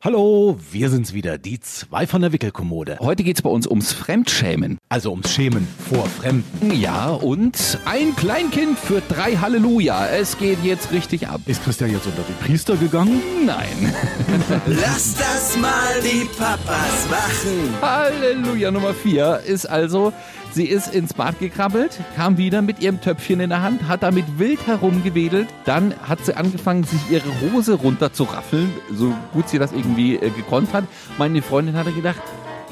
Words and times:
Hallo, 0.00 0.56
wir 0.70 0.90
sind's 0.90 1.12
wieder, 1.12 1.38
die 1.38 1.58
zwei 1.58 2.06
von 2.06 2.22
der 2.22 2.32
Wickelkommode. 2.32 2.98
Heute 3.00 3.24
geht's 3.24 3.42
bei 3.42 3.50
uns 3.50 3.66
ums 3.66 3.92
Fremdschämen. 3.92 4.78
Also 4.88 5.10
ums 5.10 5.34
Schämen 5.34 5.66
vor 5.90 6.06
Fremden. 6.06 6.70
Ja, 6.72 7.08
und 7.08 7.80
ein 7.84 8.14
Kleinkind 8.14 8.78
für 8.78 9.02
drei 9.08 9.34
Halleluja. 9.34 10.06
Es 10.06 10.38
geht 10.38 10.62
jetzt 10.62 10.92
richtig 10.92 11.26
ab. 11.26 11.40
Ist 11.46 11.64
Christian 11.64 11.90
jetzt 11.90 12.06
unter 12.06 12.22
die 12.22 12.46
Priester 12.46 12.76
gegangen? 12.76 13.20
Nein. 13.44 13.92
Lass 14.66 15.16
das 15.16 15.58
mal 15.58 16.00
die 16.00 16.26
Papas 16.26 17.08
machen. 17.10 17.82
Halleluja 17.82 18.70
Nummer 18.70 18.94
vier 18.94 19.40
ist 19.44 19.66
also, 19.66 20.12
sie 20.52 20.66
ist 20.66 20.94
ins 20.94 21.14
Bad 21.14 21.38
gekrabbelt, 21.38 21.98
kam 22.16 22.38
wieder 22.38 22.62
mit 22.62 22.80
ihrem 22.80 23.00
Töpfchen 23.00 23.40
in 23.40 23.50
der 23.50 23.62
Hand, 23.62 23.88
hat 23.88 24.02
damit 24.02 24.38
wild 24.38 24.66
herumgewedelt. 24.66 25.48
Dann 25.64 25.94
hat 26.06 26.24
sie 26.24 26.36
angefangen, 26.36 26.84
sich 26.84 27.00
ihre 27.10 27.28
Hose 27.40 27.74
runterzuraffeln, 27.74 28.72
so 28.92 29.14
gut 29.32 29.48
sie 29.48 29.58
das 29.58 29.72
irgendwie 29.72 30.16
äh, 30.16 30.30
gekonnt 30.30 30.72
hat. 30.72 30.84
Meine 31.18 31.42
Freundin 31.42 31.76
hatte 31.76 31.92
gedacht, 31.92 32.20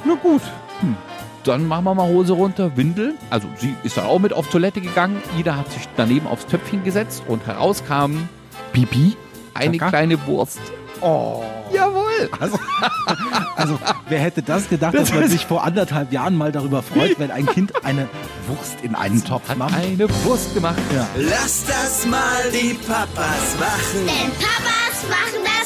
na 0.04 0.14
gut, 0.14 0.42
hm, 0.80 0.96
dann 1.44 1.66
machen 1.66 1.84
wir 1.84 1.94
mal 1.94 2.08
Hose 2.08 2.32
runter, 2.32 2.76
Windel. 2.76 3.14
Also 3.30 3.48
sie 3.56 3.74
ist 3.84 3.96
dann 3.96 4.06
auch 4.06 4.18
mit 4.18 4.32
auf 4.32 4.48
Toilette 4.48 4.80
gegangen. 4.80 5.22
Ida 5.38 5.56
hat 5.56 5.70
sich 5.70 5.88
daneben 5.96 6.26
aufs 6.26 6.46
Töpfchen 6.46 6.82
gesetzt 6.84 7.22
und 7.28 7.46
heraus 7.46 7.84
kam 7.86 8.28
Pipi, 8.72 9.16
eine 9.54 9.78
Kaka? 9.78 9.90
kleine 9.90 10.26
Wurst. 10.26 10.60
Oh. 11.00 11.44
Jawohl. 11.72 12.28
Also, 12.40 12.58
also, 13.56 13.78
wer 14.08 14.18
hätte 14.20 14.42
das 14.42 14.68
gedacht, 14.68 14.94
dass 14.94 15.12
man 15.12 15.28
sich 15.28 15.46
vor 15.46 15.64
anderthalb 15.64 16.12
Jahren 16.12 16.36
mal 16.36 16.52
darüber 16.52 16.82
freut, 16.82 17.18
wenn 17.18 17.30
ein 17.30 17.46
Kind 17.46 17.84
eine 17.84 18.08
Wurst 18.46 18.76
in 18.82 18.94
einen 18.94 19.24
Topf 19.24 19.48
Hat 19.48 19.56
macht? 19.58 19.74
eine 19.74 20.08
Wurst 20.24 20.54
gemacht. 20.54 20.78
Ja. 20.94 21.06
Lass 21.16 21.64
das 21.66 22.06
mal 22.06 22.20
die 22.52 22.74
Papas 22.74 23.56
machen. 23.58 24.06
Denn 24.06 24.30
Papas 24.32 25.08
machen 25.08 25.44
das. 25.44 25.65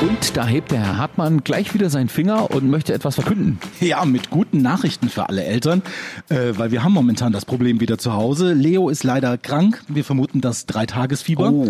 Und 0.00 0.36
da 0.36 0.46
hebt 0.46 0.70
der 0.70 0.78
Herr 0.78 0.96
Hartmann 0.96 1.42
gleich 1.42 1.74
wieder 1.74 1.90
seinen 1.90 2.08
Finger 2.08 2.52
und 2.52 2.70
möchte 2.70 2.94
etwas 2.94 3.16
verkünden. 3.16 3.58
Ja, 3.80 4.04
mit 4.04 4.30
guten 4.30 4.62
Nachrichten 4.62 5.08
für 5.08 5.28
alle 5.28 5.42
Eltern, 5.42 5.82
äh, 6.28 6.52
weil 6.56 6.70
wir 6.70 6.84
haben 6.84 6.92
momentan 6.92 7.32
das 7.32 7.44
Problem 7.44 7.80
wieder 7.80 7.98
zu 7.98 8.12
Hause. 8.12 8.52
Leo 8.52 8.90
ist 8.90 9.02
leider 9.02 9.36
krank. 9.38 9.82
Wir 9.88 10.04
vermuten 10.04 10.40
das 10.40 10.66
Dreitagesfieber. 10.66 11.50
Oh. 11.50 11.66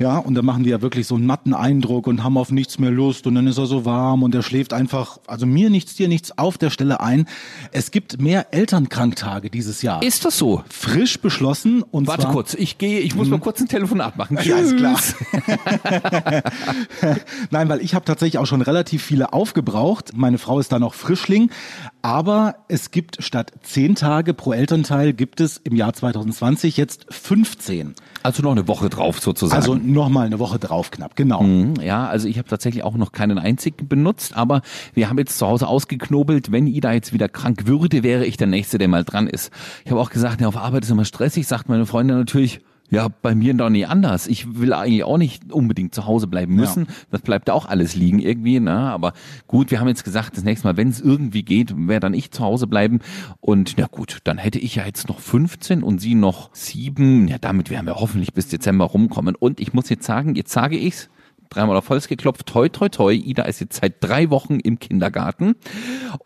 Ja, 0.00 0.18
und 0.18 0.34
da 0.34 0.42
machen 0.42 0.64
die 0.64 0.70
ja 0.70 0.82
wirklich 0.82 1.06
so 1.06 1.14
einen 1.14 1.26
matten 1.26 1.54
Eindruck 1.54 2.08
und 2.08 2.24
haben 2.24 2.36
auf 2.38 2.50
nichts 2.50 2.80
mehr 2.80 2.90
Lust 2.90 3.28
und 3.28 3.36
dann 3.36 3.46
ist 3.46 3.58
er 3.58 3.66
so 3.66 3.84
warm 3.84 4.24
und 4.24 4.34
er 4.34 4.42
schläft 4.42 4.72
einfach, 4.72 5.20
also 5.28 5.46
mir 5.46 5.70
nichts, 5.70 5.94
dir 5.94 6.08
nichts 6.08 6.36
auf 6.36 6.58
der 6.58 6.70
Stelle 6.70 7.00
ein. 7.00 7.26
Es 7.70 7.92
gibt 7.92 8.20
mehr 8.20 8.52
Elternkranktage 8.52 9.48
dieses 9.48 9.82
Jahr. 9.82 10.02
Ist 10.02 10.24
das 10.24 10.36
so? 10.36 10.64
frisch 10.68 11.20
beschlossen 11.20 11.82
und 11.82 12.08
Warte 12.08 12.22
zwar, 12.22 12.32
kurz, 12.32 12.54
ich 12.54 12.78
gehe, 12.78 12.98
ich 12.98 13.14
muss 13.14 13.28
mal 13.28 13.38
kurz 13.38 13.60
ein 13.60 13.68
Telefonat 13.68 14.16
machen. 14.16 14.38
Ja, 14.42 14.56
ist 14.56 14.76
klar. 14.76 14.98
Nein, 17.60 17.68
weil 17.68 17.82
ich 17.82 17.94
habe 17.94 18.06
tatsächlich 18.06 18.38
auch 18.38 18.46
schon 18.46 18.62
relativ 18.62 19.02
viele 19.02 19.34
aufgebraucht. 19.34 20.12
Meine 20.14 20.38
Frau 20.38 20.60
ist 20.60 20.72
da 20.72 20.78
noch 20.78 20.94
Frischling. 20.94 21.50
Aber 22.00 22.54
es 22.68 22.90
gibt 22.90 23.22
statt 23.22 23.52
10 23.64 23.96
Tage 23.96 24.32
pro 24.32 24.54
Elternteil 24.54 25.12
gibt 25.12 25.42
es 25.42 25.58
im 25.58 25.76
Jahr 25.76 25.92
2020 25.92 26.78
jetzt 26.78 27.04
15. 27.12 27.94
Also 28.22 28.42
noch 28.42 28.52
eine 28.52 28.66
Woche 28.66 28.88
drauf 28.88 29.20
sozusagen. 29.20 29.60
Also 29.60 29.74
nochmal 29.74 30.24
eine 30.24 30.38
Woche 30.38 30.58
drauf 30.58 30.90
knapp, 30.90 31.16
genau. 31.16 31.42
Mhm, 31.42 31.74
Ja, 31.82 32.06
also 32.08 32.28
ich 32.28 32.38
habe 32.38 32.48
tatsächlich 32.48 32.82
auch 32.82 32.94
noch 32.94 33.12
keinen 33.12 33.38
einzigen 33.38 33.88
benutzt, 33.88 34.34
aber 34.34 34.62
wir 34.94 35.10
haben 35.10 35.18
jetzt 35.18 35.36
zu 35.36 35.46
Hause 35.46 35.68
ausgeknobelt, 35.68 36.50
wenn 36.50 36.66
Ida 36.66 36.94
jetzt 36.94 37.12
wieder 37.12 37.28
krank 37.28 37.66
würde, 37.66 38.02
wäre 38.02 38.24
ich 38.24 38.38
der 38.38 38.46
Nächste, 38.46 38.78
der 38.78 38.88
mal 38.88 39.04
dran 39.04 39.26
ist. 39.26 39.52
Ich 39.84 39.90
habe 39.90 40.00
auch 40.00 40.08
gesagt, 40.08 40.40
ja, 40.40 40.48
auf 40.48 40.56
Arbeit 40.56 40.84
ist 40.84 40.90
immer 40.90 41.04
stressig, 41.04 41.46
sagt 41.46 41.68
meine 41.68 41.84
Freundin 41.84 42.16
natürlich, 42.16 42.62
ja, 42.90 43.08
bei 43.08 43.34
mir 43.34 43.54
doch 43.54 43.70
nie 43.70 43.86
anders. 43.86 44.26
Ich 44.26 44.58
will 44.60 44.72
eigentlich 44.72 45.04
auch 45.04 45.16
nicht 45.16 45.52
unbedingt 45.52 45.94
zu 45.94 46.06
Hause 46.06 46.26
bleiben 46.26 46.54
müssen. 46.54 46.88
Das 47.10 47.20
bleibt 47.20 47.48
auch 47.48 47.66
alles 47.66 47.94
liegen 47.94 48.18
irgendwie, 48.18 48.58
ne? 48.58 48.72
Aber 48.72 49.12
gut, 49.46 49.70
wir 49.70 49.80
haben 49.80 49.88
jetzt 49.88 50.04
gesagt, 50.04 50.36
das 50.36 50.44
nächste 50.44 50.66
Mal, 50.66 50.76
wenn 50.76 50.88
es 50.88 51.00
irgendwie 51.00 51.44
geht, 51.44 51.72
wäre 51.76 52.00
dann 52.00 52.14
ich 52.14 52.32
zu 52.32 52.42
Hause 52.42 52.66
bleiben. 52.66 52.98
Und 53.40 53.74
na 53.78 53.86
gut, 53.86 54.18
dann 54.24 54.38
hätte 54.38 54.58
ich 54.58 54.74
ja 54.74 54.84
jetzt 54.84 55.08
noch 55.08 55.20
15 55.20 55.82
und 55.82 56.00
sie 56.00 56.16
noch 56.16 56.50
sieben. 56.52 57.28
Ja, 57.28 57.38
damit 57.38 57.70
werden 57.70 57.86
wir 57.86 57.96
hoffentlich 57.96 58.34
bis 58.34 58.48
Dezember 58.48 58.86
rumkommen. 58.86 59.36
Und 59.36 59.60
ich 59.60 59.72
muss 59.72 59.88
jetzt 59.88 60.04
sagen, 60.04 60.34
jetzt 60.34 60.52
sage 60.52 60.76
ich's, 60.76 61.10
dreimal 61.50 61.76
auf 61.76 61.88
Holz 61.90 62.06
geklopft, 62.08 62.46
toi, 62.46 62.68
toi, 62.68 62.88
toi. 62.88 63.12
Ida 63.12 63.42
ist 63.42 63.60
jetzt 63.60 63.80
seit 63.80 63.94
drei 64.02 64.30
Wochen 64.30 64.60
im 64.60 64.78
Kindergarten, 64.78 65.56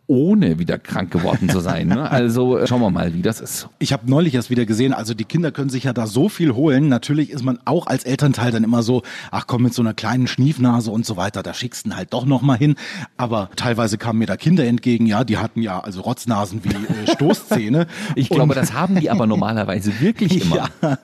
ohne 0.07 0.59
wieder 0.59 0.79
krank 0.79 1.11
geworden 1.11 1.49
zu 1.49 1.61
sein. 1.61 1.89
Ne? 1.89 2.11
Also 2.11 2.59
äh, 2.59 2.67
schauen 2.67 2.81
wir 2.83 2.91
mal, 2.91 3.15
wie 3.15 3.23
das 3.23 3.41
ist. 3.41 3.69
Ich 3.79 3.93
habe 3.95 4.09
neulich 4.11 4.35
erst 4.35 4.51
wieder 4.51 4.67
gesehen, 4.67 4.93
also 4.93 5.15
die 5.15 5.25
Kinder 5.25 5.51
können 5.51 5.71
sich 5.71 5.85
ja 5.85 5.93
da 5.95 6.07
so 6.07 6.29
viel 6.29 6.55
holen. 6.55 6.89
Natürlich 6.89 7.31
ist 7.31 7.43
man 7.43 7.59
auch 7.65 7.87
als 7.87 8.05
Elternteil 8.05 8.53
dann 8.53 8.65
immer 8.65 8.83
so, 8.83 9.03
ach 9.31 9.47
komm, 9.47 9.63
mit 9.63 9.73
so 9.73 9.81
einer 9.81 9.95
kleinen 9.95 10.27
Schniefnase 10.27 10.91
und 10.91 11.07
so 11.07 11.17
weiter, 11.17 11.43
da 11.43 11.55
schickst 11.55 11.87
du 11.87 11.97
halt 11.97 12.13
doch 12.13 12.27
noch 12.27 12.43
mal 12.43 12.59
hin. 12.59 12.75
Aber 13.17 13.49
teilweise 13.57 13.97
kamen 13.97 14.19
mir 14.19 14.27
da 14.27 14.37
Kinder 14.37 14.65
entgegen, 14.67 15.07
ja, 15.07 15.25
die 15.25 15.39
hatten 15.39 15.63
ja 15.63 15.81
also 15.81 16.03
Rotznasen 16.03 16.63
wie 16.65 16.69
äh, 16.69 17.11
Stoßzähne. 17.15 17.87
Ich 18.15 18.31
Und- 18.31 18.37
glaube, 18.37 18.55
das 18.55 18.75
haben 18.75 19.01
die 19.01 19.11
aber 19.11 19.27
normalerweise 19.27 20.01
wirklich 20.01 20.45
immer. 20.45 20.69
Ja. 20.83 20.99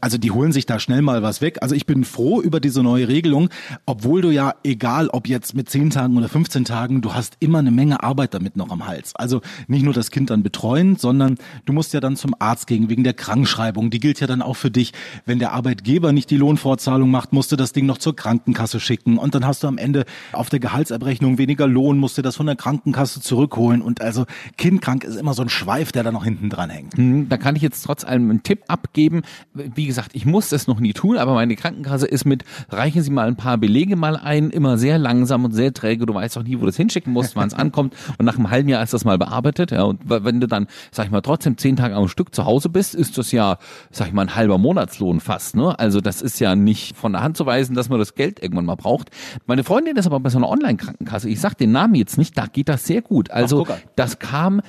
Also 0.00 0.18
die 0.18 0.30
holen 0.30 0.52
sich 0.52 0.66
da 0.66 0.78
schnell 0.78 1.00
mal 1.00 1.22
was 1.22 1.40
weg. 1.40 1.58
Also 1.62 1.74
ich 1.74 1.86
bin 1.86 2.04
froh 2.04 2.42
über 2.42 2.60
diese 2.60 2.82
neue 2.82 3.08
Regelung, 3.14 3.48
obwohl 3.86 4.22
du 4.22 4.30
ja, 4.30 4.54
egal 4.64 5.08
ob 5.08 5.28
jetzt 5.28 5.54
mit 5.54 5.70
10 5.70 5.90
Tagen 5.90 6.16
oder 6.16 6.28
15 6.28 6.64
Tagen, 6.64 7.00
du 7.00 7.14
hast 7.14 7.36
immer 7.38 7.58
eine 7.60 7.70
Menge 7.70 8.02
Arbeit 8.02 8.34
damit 8.34 8.56
noch 8.56 8.70
am 8.70 8.88
Hals. 8.88 9.14
Also 9.14 9.40
nicht 9.68 9.84
nur 9.84 9.94
das 9.94 10.10
Kind 10.10 10.30
dann 10.30 10.42
betreuen, 10.42 10.96
sondern 10.96 11.36
du 11.64 11.72
musst 11.72 11.94
ja 11.94 12.00
dann 12.00 12.16
zum 12.16 12.34
Arzt 12.40 12.66
gehen 12.66 12.88
wegen 12.90 13.04
der 13.04 13.14
Krankschreibung. 13.14 13.90
Die 13.90 14.00
gilt 14.00 14.18
ja 14.18 14.26
dann 14.26 14.42
auch 14.42 14.56
für 14.56 14.70
dich. 14.72 14.92
Wenn 15.26 15.38
der 15.38 15.52
Arbeitgeber 15.52 16.12
nicht 16.12 16.28
die 16.30 16.36
Lohnfortzahlung 16.36 17.08
macht, 17.08 17.32
musst 17.32 17.52
du 17.52 17.56
das 17.56 17.72
Ding 17.72 17.86
noch 17.86 17.98
zur 17.98 18.16
Krankenkasse 18.16 18.80
schicken 18.80 19.16
und 19.16 19.36
dann 19.36 19.46
hast 19.46 19.62
du 19.62 19.68
am 19.68 19.78
Ende 19.78 20.04
auf 20.32 20.50
der 20.50 20.58
Gehaltsabrechnung 20.58 21.38
weniger 21.38 21.68
Lohn, 21.68 21.98
musst 21.98 22.18
du 22.18 22.22
das 22.22 22.34
von 22.34 22.46
der 22.46 22.56
Krankenkasse 22.56 23.20
zurückholen 23.20 23.80
und 23.80 24.00
also 24.00 24.24
kindkrank 24.56 25.04
ist 25.04 25.14
immer 25.16 25.34
so 25.34 25.42
ein 25.42 25.48
Schweif, 25.48 25.92
der 25.92 26.02
da 26.02 26.10
noch 26.10 26.24
hinten 26.24 26.50
dran 26.50 26.70
hängt. 26.70 26.96
Hm, 26.96 27.28
Da 27.28 27.36
kann 27.36 27.54
ich 27.54 27.62
jetzt 27.62 27.82
trotz 27.82 28.02
allem 28.04 28.28
einen 28.30 28.42
Tipp 28.42 28.64
abgeben. 28.66 29.22
Wie 29.52 29.86
gesagt, 29.86 30.10
ich 30.14 30.26
muss 30.26 30.48
das 30.48 30.66
noch 30.66 30.80
nie 30.80 30.92
tun, 30.94 31.16
aber 31.16 31.34
meine 31.34 31.54
Krankenkasse 31.54 32.06
ist 32.06 32.24
mit, 32.24 32.44
reichen 32.70 33.03
Sie 33.04 33.10
mal 33.10 33.28
ein 33.28 33.36
paar 33.36 33.58
Belege 33.58 33.94
mal 33.94 34.16
ein, 34.16 34.50
immer 34.50 34.78
sehr 34.78 34.98
langsam 34.98 35.44
und 35.44 35.52
sehr 35.52 35.72
träge. 35.72 36.06
Du 36.06 36.14
weißt 36.14 36.36
auch 36.38 36.42
nie, 36.42 36.56
wo 36.56 36.60
du 36.60 36.66
das 36.66 36.76
hinschicken 36.76 37.12
musst, 37.12 37.36
wann 37.36 37.46
es 37.46 37.54
ankommt. 37.54 37.94
Und 38.18 38.26
nach 38.26 38.36
einem 38.36 38.50
halben 38.50 38.68
Jahr 38.68 38.82
ist 38.82 38.92
das 38.92 39.04
mal 39.04 39.18
bearbeitet. 39.18 39.70
Ja, 39.70 39.84
und 39.84 40.00
wenn 40.06 40.40
du 40.40 40.48
dann, 40.48 40.66
sag 40.90 41.06
ich 41.06 41.12
mal, 41.12 41.20
trotzdem 41.20 41.56
zehn 41.56 41.76
Tage 41.76 41.94
am 41.94 42.08
Stück 42.08 42.34
zu 42.34 42.44
Hause 42.44 42.68
bist, 42.68 42.94
ist 42.94 43.16
das 43.18 43.30
ja, 43.30 43.58
sag 43.90 44.08
ich 44.08 44.12
mal, 44.12 44.22
ein 44.22 44.34
halber 44.34 44.58
Monatslohn 44.58 45.20
fast. 45.20 45.54
Ne? 45.54 45.78
Also 45.78 46.00
das 46.00 46.22
ist 46.22 46.40
ja 46.40 46.56
nicht 46.56 46.96
von 46.96 47.12
der 47.12 47.22
Hand 47.22 47.36
zu 47.36 47.46
weisen, 47.46 47.76
dass 47.76 47.88
man 47.88 47.98
das 47.98 48.14
Geld 48.14 48.42
irgendwann 48.42 48.64
mal 48.64 48.74
braucht. 48.74 49.10
Meine 49.46 49.62
Freundin 49.62 49.96
ist 49.96 50.06
aber 50.06 50.20
bei 50.20 50.30
so 50.30 50.38
einer 50.38 50.48
Online-Krankenkasse. 50.48 51.28
Ich 51.28 51.40
sag 51.40 51.54
den 51.54 51.72
Namen 51.72 51.94
jetzt 51.94 52.18
nicht, 52.18 52.36
da 52.36 52.46
geht 52.46 52.68
das 52.68 52.86
sehr 52.86 53.02
gut. 53.02 53.30
Also 53.30 53.64
an. 53.64 53.76
das 53.96 54.18
kam 54.18 54.60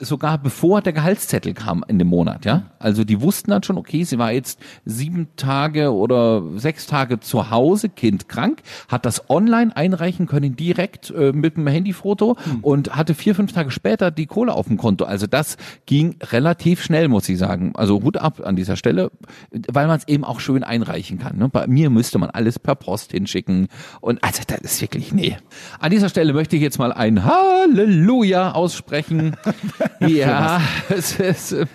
sogar 0.00 0.38
bevor 0.38 0.82
der 0.82 0.92
Gehaltszettel 0.92 1.54
kam 1.54 1.84
in 1.88 1.98
dem 1.98 2.08
Monat, 2.08 2.44
ja. 2.44 2.70
Also 2.78 3.04
die 3.04 3.20
wussten 3.20 3.50
dann 3.50 3.62
schon, 3.62 3.78
okay, 3.78 4.04
sie 4.04 4.18
war 4.18 4.32
jetzt 4.32 4.58
sieben 4.84 5.28
Tage 5.36 5.92
oder 5.92 6.42
sechs 6.56 6.86
Tage 6.86 7.20
zu 7.20 7.50
Hause, 7.50 7.88
Kind 7.88 8.28
krank, 8.28 8.62
hat 8.88 9.06
das 9.06 9.28
online 9.30 9.76
einreichen 9.76 10.26
können, 10.26 10.56
direkt 10.56 11.10
äh, 11.10 11.32
mit 11.32 11.56
dem 11.56 11.66
Handyfoto 11.66 12.36
und 12.62 12.94
hatte 12.94 13.14
vier, 13.14 13.34
fünf 13.34 13.52
Tage 13.52 13.70
später 13.70 14.10
die 14.10 14.26
Kohle 14.26 14.52
auf 14.52 14.66
dem 14.66 14.76
Konto. 14.76 15.04
Also 15.04 15.26
das 15.26 15.56
ging 15.86 16.16
relativ 16.22 16.82
schnell, 16.82 17.08
muss 17.08 17.28
ich 17.28 17.38
sagen. 17.38 17.72
Also 17.74 18.02
Hut 18.02 18.16
ab 18.16 18.40
an 18.44 18.56
dieser 18.56 18.76
Stelle, 18.76 19.10
weil 19.50 19.86
man 19.86 19.98
es 19.98 20.08
eben 20.08 20.24
auch 20.24 20.40
schön 20.40 20.64
einreichen 20.64 21.18
kann. 21.18 21.38
Ne? 21.38 21.48
Bei 21.48 21.66
mir 21.66 21.90
müsste 21.90 22.18
man 22.18 22.30
alles 22.30 22.58
per 22.58 22.74
Post 22.74 23.12
hinschicken 23.12 23.68
und 24.00 24.22
also 24.22 24.42
das 24.46 24.60
ist 24.60 24.80
wirklich, 24.80 25.12
nee. 25.12 25.36
An 25.78 25.90
dieser 25.90 26.08
Stelle 26.08 26.32
möchte 26.32 26.56
ich 26.56 26.62
jetzt 26.62 26.78
mal 26.78 26.92
ein 26.92 27.24
Halleluja 27.24 28.52
aussprechen. 28.52 29.36
Ja, 30.00 30.60
es 30.88 31.18
ist, 31.18 31.52
äh, 31.52 31.66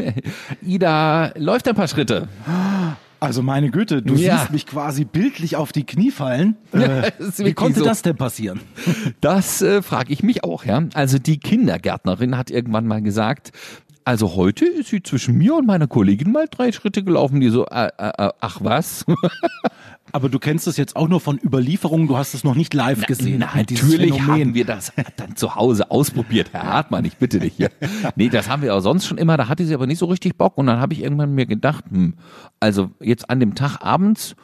Ida 0.62 1.32
läuft 1.38 1.68
ein 1.68 1.76
paar 1.76 1.88
Schritte. 1.88 2.28
Also 3.20 3.42
meine 3.44 3.70
Güte, 3.70 4.02
du 4.02 4.16
Ja. 4.16 4.38
siehst 4.38 4.52
mich 4.52 4.66
quasi 4.66 5.04
bildlich 5.04 5.56
auf 5.58 5.72
die 5.72 5.86
Knie 5.86 6.12
fallen. 6.12 6.56
Ja, 6.74 6.80
Äh, 7.04 7.12
wie 7.38 7.54
konnte 7.54 7.80
so. 7.80 7.86
das 7.86 8.02
denn 8.02 8.16
passieren? 8.16 8.62
Das 9.22 9.62
äh, 9.62 9.82
frage 9.82 10.14
ich 10.14 10.24
mich 10.24 10.44
auch, 10.44 10.64
ja. 10.66 10.84
Also 10.94 11.20
die 11.20 11.38
Kindergärtnerin 11.40 12.38
hat 12.38 12.50
irgendwann 12.52 12.88
mal 12.88 13.02
gesagt, 13.02 13.52
also 14.10 14.36
heute 14.36 14.66
ist 14.66 14.90
sie 14.90 15.04
zwischen 15.04 15.38
mir 15.38 15.54
und 15.54 15.68
meiner 15.68 15.86
Kollegin 15.86 16.32
mal 16.32 16.48
drei 16.50 16.72
Schritte 16.72 17.04
gelaufen, 17.04 17.42
die 17.42 17.50
so, 17.50 17.68
äh, 17.68 17.92
äh, 17.96 18.12
äh, 18.18 18.32
ach 18.40 18.58
was? 18.64 19.06
Aber 20.12 20.30
du 20.30 20.40
kennst 20.40 20.66
es 20.66 20.78
jetzt 20.78 20.96
auch 20.96 21.08
nur 21.08 21.20
von 21.20 21.38
Überlieferungen, 21.38 22.08
du 22.08 22.18
hast 22.18 22.34
es 22.34 22.44
noch 22.44 22.56
nicht 22.56 22.74
live 22.74 23.06
gesehen. 23.06 23.42
Na, 23.42 23.52
natürlich 23.56 24.16
Phänomen. 24.16 24.28
haben 24.28 24.54
wir 24.56 24.66
das 24.66 24.92
dann 25.18 25.36
zu 25.36 25.54
Hause 25.54 25.92
ausprobiert, 25.92 26.50
Herr 26.54 26.64
Hartmann, 26.64 27.06
ich 27.06 27.18
bitte 27.18 27.40
dich 27.40 27.54
hier. 27.54 27.70
Nee, 28.16 28.30
das 28.30 28.50
haben 28.50 28.64
wir 28.64 28.74
auch 28.74 28.80
sonst 28.80 29.06
schon 29.06 29.20
immer, 29.20 29.38
da 29.38 29.48
hatte 29.48 29.64
sie 29.64 29.76
aber 29.76 29.86
nicht 29.86 30.00
so 30.00 30.08
richtig 30.08 30.36
Bock 30.40 30.58
und 30.58 30.66
dann 30.66 30.80
habe 30.80 30.94
ich 30.94 31.04
irgendwann 31.04 31.36
mir 31.36 31.46
gedacht, 31.46 31.86
hm, 31.92 32.16
also 32.60 32.90
jetzt 33.00 33.30
an 33.30 33.40
dem 33.40 33.54
Tag 33.54 33.78
abends, 33.86 34.36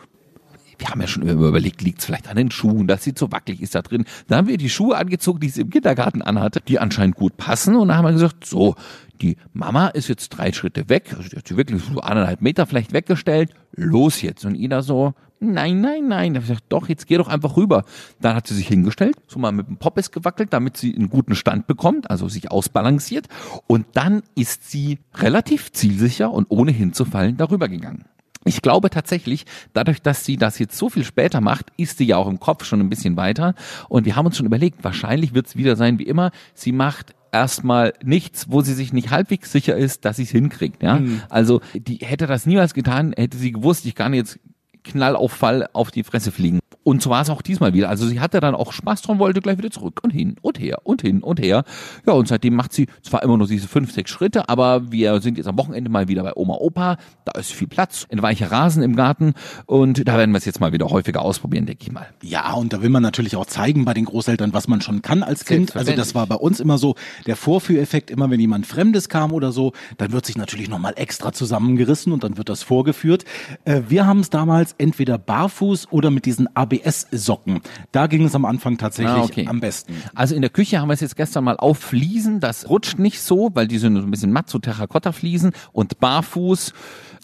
wir 0.78 0.90
haben 0.90 1.02
ja 1.02 1.08
schon 1.08 1.24
immer 1.24 1.48
überlegt, 1.48 1.82
liegt 1.82 2.00
es 2.00 2.06
vielleicht 2.06 2.28
an 2.28 2.38
den 2.38 2.52
Schuhen, 2.52 2.88
dass 2.88 3.04
sie 3.04 3.14
zu 3.14 3.32
wackelig 3.32 3.62
ist 3.62 3.76
da 3.76 3.82
drin. 3.82 4.06
Da 4.28 4.38
haben 4.38 4.48
wir 4.48 4.58
die 4.58 4.70
Schuhe 4.70 4.98
angezogen, 4.98 5.40
die 5.40 5.50
sie 5.50 5.62
im 5.62 5.70
Kindergarten 5.70 6.22
anhatte, 6.22 6.62
die 6.62 6.80
anscheinend 6.80 7.16
gut 7.16 7.38
passen. 7.38 7.76
Und 7.76 7.88
dann 7.88 7.98
haben 7.98 8.06
wir 8.06 8.14
gesagt, 8.14 8.46
so, 8.46 8.76
die 9.22 9.38
Mama 9.54 9.88
ist 9.88 10.08
jetzt 10.08 10.30
drei 10.30 10.52
Schritte 10.54 10.90
weg, 10.90 11.14
also 11.18 11.30
die 11.30 11.38
hat 11.38 11.48
sie 11.48 11.58
wirklich 11.58 11.84
so 11.84 12.00
anderthalb 12.00 12.42
Meter 12.42 12.66
vielleicht 12.66 12.94
weggestellt. 12.94 13.52
Los 13.78 14.22
jetzt. 14.22 14.46
Und 14.46 14.56
Ida 14.56 14.82
so, 14.82 15.14
Nein, 15.40 15.82
nein, 15.82 16.08
nein. 16.08 16.34
Da 16.34 16.38
hab 16.40 16.44
ich 16.44 16.50
gesagt, 16.50 16.66
doch, 16.70 16.90
jetzt 16.90 17.08
geh 17.08 17.18
doch 17.18 17.28
einfach 17.28 17.58
rüber. 17.58 17.84
Dann 18.22 18.36
hat 18.36 18.48
sie 18.48 18.56
sich 18.56 18.68
hingestellt, 18.68 19.16
so 19.28 19.38
mal 19.38 19.52
mit 19.52 19.68
dem 19.68 19.78
Poppes 19.78 20.12
gewackelt, 20.12 20.54
damit 20.54 20.78
sie 20.78 20.96
einen 20.96 21.10
guten 21.10 21.36
Stand 21.36 21.68
bekommt, 21.68 22.10
also 22.10 22.30
sich 22.30 22.52
ausbalanciert. 22.52 23.28
Und 23.68 23.86
dann 23.94 24.24
ist 24.36 24.70
sie 24.70 25.00
relativ 25.16 25.72
zielsicher 25.72 26.32
und 26.32 26.48
ohne 26.50 26.72
hinzufallen 26.72 27.38
darüber 27.38 27.68
gegangen. 27.68 28.06
Ich 28.48 28.62
glaube 28.62 28.92
tatsächlich, 28.92 29.46
dadurch, 29.74 30.02
dass 30.04 30.24
sie 30.24 30.38
das 30.38 30.60
jetzt 30.60 30.78
so 30.78 30.90
viel 30.90 31.04
später 31.04 31.42
macht, 31.42 31.72
ist 31.78 31.98
sie 31.98 32.06
ja 32.06 32.18
auch 32.18 32.28
im 32.28 32.40
Kopf 32.40 32.64
schon 32.64 32.80
ein 32.80 32.90
bisschen 32.90 33.18
weiter. 33.18 33.56
Und 33.90 34.06
wir 34.06 34.16
haben 34.16 34.28
uns 34.28 34.38
schon 34.38 34.46
überlegt, 34.46 34.84
wahrscheinlich 34.84 35.34
wird 35.34 35.48
es 35.48 35.56
wieder 35.56 35.76
sein 35.76 35.98
wie 35.98 36.04
immer. 36.04 36.32
Sie 36.54 36.72
macht 36.72 37.16
erstmal 37.36 37.94
nichts, 38.04 38.50
wo 38.50 38.62
sie 38.62 38.74
sich 38.74 38.94
nicht 38.94 39.12
halbwegs 39.12 39.52
sicher 39.52 39.76
ist, 39.76 40.06
dass 40.06 40.18
sie 40.18 40.24
es 40.24 40.30
hinkriegt. 40.30 40.82
Ja? 40.82 41.02
Also 41.30 41.62
die 41.74 41.98
hätte 41.98 42.28
das 42.28 42.46
niemals 42.46 42.74
getan, 42.74 43.14
hätte 43.16 43.38
sie 43.38 43.52
gewusst, 43.52 43.86
ich 43.86 43.96
kann 43.96 44.14
jetzt 44.14 44.40
Knall 44.86 45.16
auf 45.16 45.34
Fall 45.34 45.68
auf 45.74 45.92
die 45.92 46.04
Fresse 46.04 46.32
fliegen. 46.32 46.60
Und 46.84 47.02
so 47.02 47.10
war 47.10 47.24
es 47.24 47.32
auch 47.32 47.42
diesmal 47.42 47.74
wieder. 47.74 47.90
Also 47.90 48.06
sie 48.06 48.20
hatte 48.20 48.40
dann 48.40 48.54
auch 48.54 48.72
Spaß 48.72 49.02
dran, 49.02 49.18
wollte 49.18 49.42
gleich 49.42 49.58
wieder 49.58 49.72
zurück 49.72 50.02
und 50.04 50.12
hin 50.12 50.36
und 50.44 50.60
her 50.60 50.82
und 50.84 51.02
hin 51.02 51.24
und 51.24 51.40
her. 51.40 51.64
Ja, 52.06 52.14
und 52.14 52.28
seitdem 52.28 52.54
macht 52.54 52.74
sie 52.74 52.86
zwar 53.02 53.24
immer 53.24 53.38
nur 53.38 53.48
diese 53.48 53.68
fünf, 53.68 53.92
sechs 53.92 54.12
Schritte, 54.12 54.50
aber 54.50 54.92
wir 54.92 55.20
sind 55.20 55.38
jetzt 55.40 55.48
am 55.48 55.58
Wochenende 55.58 55.90
mal 55.90 56.08
wieder 56.08 56.22
bei 56.22 56.34
Oma 56.36 56.54
Opa. 56.54 56.98
Da 57.26 57.40
ist 57.40 57.52
viel 57.54 57.68
Platz, 57.68 58.06
ein 58.12 58.22
weicher 58.22 58.52
Rasen 58.52 58.84
im 58.84 58.96
Garten 58.96 59.34
und 59.66 60.08
da 60.08 60.16
werden 60.20 60.30
wir 60.30 60.38
es 60.38 60.46
jetzt 60.46 60.60
mal 60.60 60.74
wieder 60.74 60.88
häufiger 60.92 61.24
ausprobieren, 61.24 61.66
denke 61.66 61.82
ich 61.82 61.92
mal. 61.92 62.06
Ja, 62.22 62.54
und 62.54 62.72
da 62.72 62.84
will 62.84 62.90
man 62.90 63.02
natürlich 63.02 63.36
auch 63.36 63.48
zeigen 63.48 63.84
bei 63.84 63.96
den 63.96 64.06
Großeltern, 64.06 64.54
was 64.54 64.68
man 64.68 64.82
schon 64.82 65.02
kann 65.02 65.24
als 65.24 65.46
Kind. 65.46 65.76
Also 65.76 65.92
das 65.94 66.14
war 66.14 66.28
bei 66.28 66.36
uns 66.36 66.60
immer 66.60 66.78
so 66.78 66.94
der 67.26 67.36
Vorführeffekt, 67.36 68.12
immer 68.12 68.30
wenn 68.30 68.40
jemand 68.40 68.68
Fremdes 68.68 69.10
kam 69.10 69.32
oder 69.32 69.52
so, 69.52 69.74
dann 69.98 70.12
wird 70.12 70.28
sich 70.28 70.38
natürlich 70.38 70.70
nochmal 70.70 70.94
extra 70.98 71.34
zusammengerissen 71.34 72.14
und 72.14 72.24
dann 72.24 72.38
wird 72.38 72.50
das 72.50 72.62
vorgeführt. 72.62 73.26
Äh, 73.64 73.82
Wir 73.88 74.06
haben 74.06 74.20
es 74.20 74.30
damals 74.30 74.75
entweder 74.78 75.18
barfuß 75.18 75.88
oder 75.92 76.12
mit 76.12 76.26
diesen 76.26 76.48
ABS-Socken. 76.56 77.62
Da 77.92 78.08
ging 78.08 78.24
es 78.26 78.36
am 78.36 78.46
Anfang 78.46 78.78
tatsächlich 78.78 79.16
Ah, 79.16 79.24
okay. 79.24 79.46
am 79.48 79.60
besten. 79.60 79.94
Also 80.14 80.36
in 80.36 80.42
der 80.42 80.50
Küche 80.50 80.80
haben 80.80 80.88
wir 80.90 80.94
es 80.94 81.02
jetzt 81.02 81.16
gestern 81.16 81.44
mal 81.44 81.58
auf 81.58 81.78
Fliesen. 81.80 82.40
Das 82.40 82.70
rutscht 82.70 83.00
nicht 83.00 83.22
so, 83.22 83.52
weil 83.54 83.68
die 83.68 83.78
sind 83.78 83.96
so 83.96 84.02
ein 84.02 84.12
bisschen 84.12 84.32
matt, 84.32 84.50
so 84.50 84.60
Terrakotta-Fliesen. 84.60 85.52
Und 85.72 86.00
barfuß, 86.00 86.74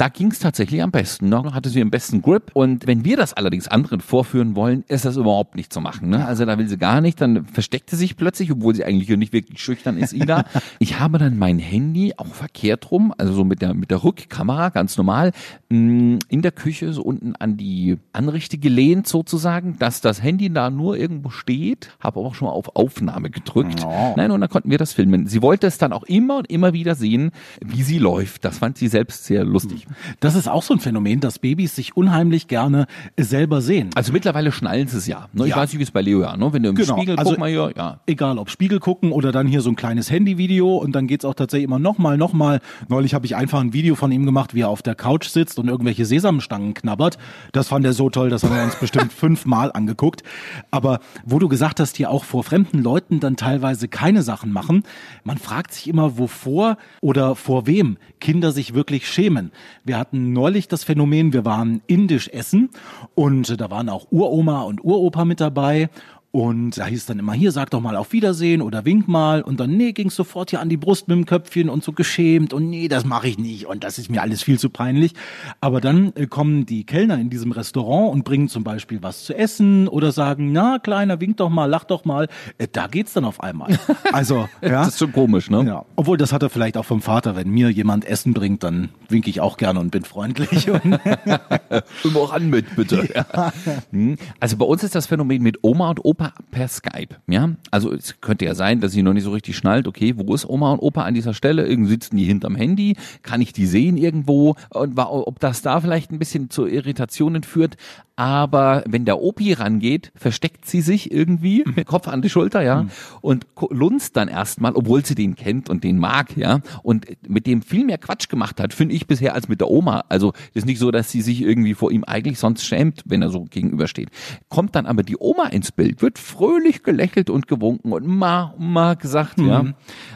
da 0.01 0.07
ging 0.07 0.31
es 0.31 0.39
tatsächlich 0.39 0.81
am 0.81 0.89
besten. 0.89 1.29
Da 1.29 1.53
hatte 1.53 1.69
sie 1.69 1.79
am 1.79 1.91
besten 1.91 2.23
Grip. 2.23 2.49
Und 2.55 2.87
wenn 2.87 3.05
wir 3.05 3.17
das 3.17 3.33
allerdings 3.33 3.67
anderen 3.67 4.01
vorführen 4.01 4.55
wollen, 4.55 4.83
ist 4.87 5.05
das 5.05 5.15
überhaupt 5.15 5.55
nicht 5.55 5.71
zu 5.71 5.79
machen. 5.79 6.09
Ne? 6.09 6.25
Also 6.25 6.43
da 6.43 6.57
will 6.57 6.67
sie 6.67 6.79
gar 6.79 7.01
nicht. 7.01 7.21
Dann 7.21 7.45
versteckt 7.45 7.91
sie 7.91 7.97
sich 7.97 8.17
plötzlich, 8.17 8.51
obwohl 8.51 8.73
sie 8.73 8.83
eigentlich 8.83 9.15
nicht 9.15 9.31
wirklich 9.31 9.61
schüchtern 9.61 9.99
ist, 9.99 10.13
Ida. 10.13 10.45
ich 10.79 10.99
habe 10.99 11.19
dann 11.19 11.37
mein 11.37 11.59
Handy 11.59 12.15
auch 12.17 12.33
verkehrt 12.33 12.89
rum, 12.89 13.13
also 13.15 13.31
so 13.33 13.45
mit 13.45 13.61
der, 13.61 13.75
mit 13.75 13.91
der 13.91 14.03
Rückkamera, 14.03 14.69
ganz 14.69 14.97
normal, 14.97 15.33
mh, 15.69 16.17
in 16.29 16.41
der 16.41 16.51
Küche 16.51 16.93
so 16.93 17.03
unten 17.03 17.35
an 17.35 17.57
die 17.57 17.99
Anrichte 18.11 18.57
gelehnt 18.57 19.07
sozusagen, 19.07 19.77
dass 19.77 20.01
das 20.01 20.23
Handy 20.23 20.51
da 20.51 20.71
nur 20.71 20.97
irgendwo 20.97 21.29
steht. 21.29 21.95
Habe 21.99 22.21
auch 22.21 22.33
schon 22.33 22.47
mal 22.47 22.53
auf 22.55 22.75
Aufnahme 22.75 23.29
gedrückt. 23.29 23.85
Nein, 24.15 24.31
und 24.31 24.41
dann 24.41 24.49
konnten 24.49 24.71
wir 24.71 24.79
das 24.79 24.93
filmen. 24.93 25.27
Sie 25.27 25.43
wollte 25.43 25.67
es 25.67 25.77
dann 25.77 25.93
auch 25.93 26.05
immer 26.05 26.37
und 26.37 26.49
immer 26.49 26.73
wieder 26.73 26.95
sehen, 26.95 27.29
wie 27.63 27.83
sie 27.83 27.99
läuft. 27.99 28.45
Das 28.45 28.57
fand 28.57 28.79
sie 28.79 28.87
selbst 28.87 29.25
sehr 29.25 29.43
lustig. 29.43 29.85
Das 30.19 30.35
ist 30.35 30.47
auch 30.47 30.63
so 30.63 30.73
ein 30.73 30.79
Phänomen, 30.79 31.19
dass 31.19 31.39
Babys 31.39 31.75
sich 31.75 31.95
unheimlich 31.97 32.47
gerne 32.47 32.87
selber 33.19 33.61
sehen. 33.61 33.89
Also 33.95 34.11
mittlerweile 34.13 34.51
schnallen 34.51 34.87
sie 34.87 34.97
es 34.97 35.07
ja. 35.07 35.27
Ne? 35.33 35.43
Ich 35.45 35.49
Ja. 35.51 35.57
weiß 35.57 35.69
nicht, 35.71 35.79
wie 35.79 35.83
es 35.83 35.91
bei 35.91 36.01
Leo 36.01 36.21
ja. 36.21 36.35
Ne? 36.37 36.51
Wenn 36.53 36.63
du 36.63 36.69
im 36.69 36.75
Genau, 36.75 36.97
Spiegel, 36.97 37.15
also- 37.17 37.31
guck 37.31 37.39
mal 37.39 37.49
hier, 37.49 37.71
ja. 37.75 37.99
Egal, 38.05 38.37
ob 38.37 38.49
Spiegel 38.49 38.79
gucken 38.79 39.11
oder 39.11 39.31
dann 39.31 39.47
hier 39.47 39.61
so 39.61 39.69
ein 39.69 39.75
kleines 39.75 40.09
Handyvideo 40.11 40.77
und 40.77 40.93
dann 40.93 41.07
geht's 41.07 41.25
auch 41.25 41.33
tatsächlich 41.33 41.65
immer 41.65 41.79
nochmal, 41.79 42.17
nochmal. 42.17 42.59
Neulich 42.89 43.13
habe 43.13 43.25
ich 43.25 43.35
einfach 43.35 43.59
ein 43.61 43.73
Video 43.73 43.95
von 43.95 44.11
ihm 44.11 44.25
gemacht, 44.25 44.53
wie 44.53 44.61
er 44.61 44.69
auf 44.69 44.81
der 44.81 44.95
Couch 44.95 45.27
sitzt 45.27 45.59
und 45.59 45.67
irgendwelche 45.67 46.05
Sesamstangen 46.05 46.73
knabbert. 46.73 47.17
Das 47.51 47.67
fand 47.67 47.85
er 47.85 47.93
so 47.93 48.09
toll, 48.09 48.29
das 48.29 48.43
haben 48.43 48.55
wir 48.55 48.63
uns 48.63 48.75
bestimmt 48.75 49.11
fünfmal 49.13 49.71
angeguckt. 49.71 50.23
Aber 50.71 50.99
wo 51.25 51.39
du 51.39 51.47
gesagt 51.47 51.79
hast, 51.79 51.97
hier 51.97 52.09
auch 52.09 52.23
vor 52.23 52.43
fremden 52.43 52.81
Leuten 52.81 53.19
dann 53.19 53.35
teilweise 53.35 53.87
keine 53.87 54.21
Sachen 54.23 54.51
machen, 54.51 54.83
man 55.23 55.37
fragt 55.37 55.73
sich 55.73 55.87
immer, 55.87 56.17
wovor 56.17 56.77
oder 57.01 57.35
vor 57.35 57.67
wem 57.67 57.97
Kinder 58.19 58.51
sich 58.51 58.73
wirklich 58.73 59.07
schämen. 59.07 59.51
Wir 59.83 59.97
hatten 59.97 60.33
neulich 60.33 60.67
das 60.67 60.83
Phänomen, 60.83 61.33
wir 61.33 61.45
waren 61.45 61.81
indisch 61.87 62.27
essen 62.29 62.69
und 63.15 63.59
da 63.59 63.69
waren 63.71 63.89
auch 63.89 64.11
Uroma 64.11 64.61
und 64.61 64.83
Uropa 64.83 65.25
mit 65.25 65.39
dabei. 65.39 65.89
Und 66.31 66.77
da 66.77 66.85
hieß 66.85 67.05
dann 67.07 67.19
immer, 67.19 67.33
hier, 67.33 67.51
sag 67.51 67.71
doch 67.71 67.81
mal 67.81 67.97
auf 67.97 68.13
Wiedersehen 68.13 68.61
oder 68.61 68.85
wink 68.85 69.07
mal. 69.07 69.41
Und 69.41 69.59
dann, 69.59 69.75
nee, 69.75 69.91
ging's 69.91 70.15
sofort 70.15 70.49
hier 70.49 70.61
an 70.61 70.69
die 70.69 70.77
Brust 70.77 71.09
mit 71.09 71.17
dem 71.17 71.25
Köpfchen 71.25 71.69
und 71.69 71.83
so 71.83 71.91
geschämt. 71.91 72.53
Und 72.53 72.69
nee, 72.69 72.87
das 72.87 73.03
mache 73.03 73.27
ich 73.27 73.37
nicht. 73.37 73.65
Und 73.65 73.83
das 73.83 73.97
ist 73.97 74.09
mir 74.09 74.21
alles 74.21 74.41
viel 74.41 74.57
zu 74.57 74.69
peinlich. 74.69 75.13
Aber 75.59 75.81
dann 75.81 76.13
äh, 76.15 76.27
kommen 76.27 76.65
die 76.65 76.85
Kellner 76.85 77.19
in 77.19 77.29
diesem 77.29 77.51
Restaurant 77.51 78.13
und 78.13 78.23
bringen 78.23 78.47
zum 78.47 78.63
Beispiel 78.63 78.99
was 79.01 79.25
zu 79.25 79.35
essen 79.35 79.89
oder 79.89 80.13
sagen, 80.13 80.53
na, 80.53 80.79
Kleiner, 80.79 81.19
wink 81.19 81.37
doch 81.37 81.49
mal, 81.49 81.65
lach 81.65 81.83
doch 81.83 82.05
mal. 82.05 82.29
Äh, 82.57 82.67
da 82.71 82.87
geht's 82.87 83.13
dann 83.13 83.25
auf 83.25 83.41
einmal. 83.41 83.77
Also, 84.13 84.49
ja. 84.61 84.83
Das 84.83 84.89
ist 84.89 84.99
schon 84.99 85.13
komisch, 85.13 85.49
ne? 85.49 85.63
Ja, 85.65 85.85
obwohl 85.95 86.17
das 86.17 86.33
hat 86.33 86.43
er 86.43 86.49
vielleicht 86.49 86.75
auch 86.75 86.83
vom 86.83 87.01
Vater. 87.01 87.35
Wenn 87.35 87.49
mir 87.49 87.69
jemand 87.69 88.03
Essen 88.03 88.33
bringt, 88.33 88.63
dann 88.63 88.89
winke 89.07 89.29
ich 89.29 89.39
auch 89.39 89.55
gerne 89.57 89.79
und 89.79 89.89
bin 89.89 90.03
freundlich. 90.03 90.69
Und 90.69 90.99
Immer 92.03 92.29
ran 92.29 92.49
mit, 92.49 92.75
bitte. 92.75 93.01
Ja. 93.13 93.51
Hm. 93.91 94.17
Also 94.39 94.57
bei 94.57 94.65
uns 94.65 94.83
ist 94.83 94.95
das 94.95 95.07
Phänomen 95.07 95.41
mit 95.41 95.59
Oma 95.63 95.89
und 95.89 96.03
Opa 96.05 96.20
per 96.51 96.67
Skype. 96.67 97.15
Ja, 97.27 97.51
also 97.71 97.91
es 97.93 98.21
könnte 98.21 98.45
ja 98.45 98.55
sein, 98.55 98.81
dass 98.81 98.91
sie 98.91 99.03
noch 99.03 99.13
nicht 99.13 99.23
so 99.23 99.31
richtig 99.31 99.57
schnallt. 99.57 99.87
Okay, 99.87 100.13
wo 100.17 100.33
ist 100.33 100.47
Oma 100.47 100.71
und 100.73 100.79
Opa 100.79 101.03
an 101.03 101.13
dieser 101.13 101.33
Stelle? 101.33 101.65
Irgendwie 101.67 101.91
sitzen 101.91 102.17
die 102.17 102.25
hinterm 102.25 102.55
Handy. 102.55 102.95
Kann 103.23 103.41
ich 103.41 103.53
die 103.53 103.65
sehen 103.65 103.97
irgendwo? 103.97 104.55
Und 104.69 104.97
ob 104.97 105.39
das 105.39 105.61
da 105.61 105.79
vielleicht 105.81 106.11
ein 106.11 106.19
bisschen 106.19 106.49
zu 106.49 106.67
Irritationen 106.67 107.43
führt. 107.43 107.77
Aber 108.15 108.83
wenn 108.87 109.05
der 109.05 109.19
Opi 109.21 109.53
rangeht, 109.53 110.11
versteckt 110.15 110.65
sie 110.67 110.81
sich 110.81 111.11
irgendwie 111.11 111.63
mit 111.75 111.87
Kopf 111.87 112.07
an 112.07 112.21
die 112.21 112.29
Schulter, 112.29 112.61
ja, 112.61 112.85
und 113.21 113.55
ko- 113.55 113.69
lunzt 113.71 114.15
dann 114.17 114.27
erstmal, 114.27 114.73
obwohl 114.75 115.03
sie 115.05 115.15
den 115.15 115.35
kennt 115.35 115.69
und 115.69 115.83
den 115.83 115.97
mag, 115.97 116.35
ja, 116.37 116.59
und 116.83 117.05
mit 117.27 117.47
dem 117.47 117.61
viel 117.61 117.85
mehr 117.85 117.97
Quatsch 117.97 118.27
gemacht 118.29 118.59
hat, 118.59 118.73
finde 118.73 118.93
ich 118.95 119.07
bisher 119.07 119.33
als 119.33 119.47
mit 119.47 119.59
der 119.61 119.69
Oma. 119.69 120.03
Also 120.09 120.33
ist 120.53 120.65
nicht 120.65 120.77
so, 120.79 120.91
dass 120.91 121.09
sie 121.11 121.21
sich 121.21 121.41
irgendwie 121.41 121.73
vor 121.73 121.91
ihm 121.91 122.03
eigentlich 122.03 122.37
sonst 122.37 122.63
schämt, 122.65 123.01
wenn 123.05 123.21
er 123.21 123.29
so 123.29 123.45
gegenübersteht. 123.45 124.09
Kommt 124.49 124.75
dann 124.75 124.85
aber 124.85 125.03
die 125.03 125.17
Oma 125.17 125.47
ins 125.47 125.71
Bild, 125.71 126.01
wird 126.01 126.19
fröhlich 126.19 126.83
gelächelt 126.83 127.29
und 127.29 127.47
gewunken 127.47 127.91
und 127.93 128.05
ma, 128.05 128.53
ma 128.59 128.93
gesagt, 128.95 129.39
ja. 129.39 129.65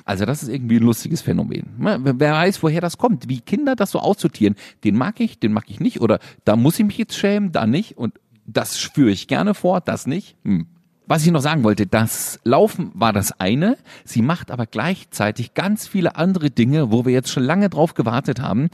Also 0.03 0.25
das 0.25 0.43
ist 0.43 0.49
irgendwie 0.49 0.77
ein 0.77 0.83
lustiges 0.83 1.21
Phänomen. 1.21 1.69
Ma, 1.77 1.97
Wer 2.01 2.33
weiß, 2.33 2.61
woher 2.61 2.81
das 2.81 2.97
kommt, 2.97 3.29
wie 3.29 3.39
Kinder 3.39 3.75
das 3.75 3.91
so 3.91 3.99
aussortieren. 3.99 4.55
Den 4.83 4.95
mag 4.95 5.19
ich, 5.19 5.39
den 5.39 5.53
mag 5.53 5.65
ich 5.69 5.79
nicht 5.79 6.01
oder 6.01 6.19
da 6.43 6.55
muss 6.55 6.77
ich 6.79 6.85
mich 6.85 6.97
jetzt 6.97 7.15
schämen, 7.17 7.51
da 7.51 7.65
nicht 7.65 7.84
und 7.93 8.19
das 8.45 8.77
führe 8.77 9.11
ich 9.11 9.27
gerne 9.27 9.53
vor, 9.53 9.81
das 9.81 10.07
nicht. 10.07 10.35
Hm. 10.43 10.67
Was 11.07 11.23
ich 11.23 11.31
noch 11.31 11.41
sagen 11.41 11.63
wollte, 11.63 11.85
das 11.85 12.39
Laufen 12.43 12.89
war 12.95 13.13
das 13.13 13.39
eine, 13.39 13.77
sie 14.05 14.23
macht 14.23 14.49
aber 14.49 14.65
gleichzeitig 14.65 15.53
ganz 15.53 15.87
viele 15.87 16.15
andere 16.15 16.49
Dinge, 16.49 16.91
wo 16.91 17.05
wir 17.05 17.13
jetzt 17.13 17.29
schon 17.29 17.43
lange 17.43 17.69
drauf 17.69 17.93
gewartet 17.93 18.41
haben. 18.41 18.69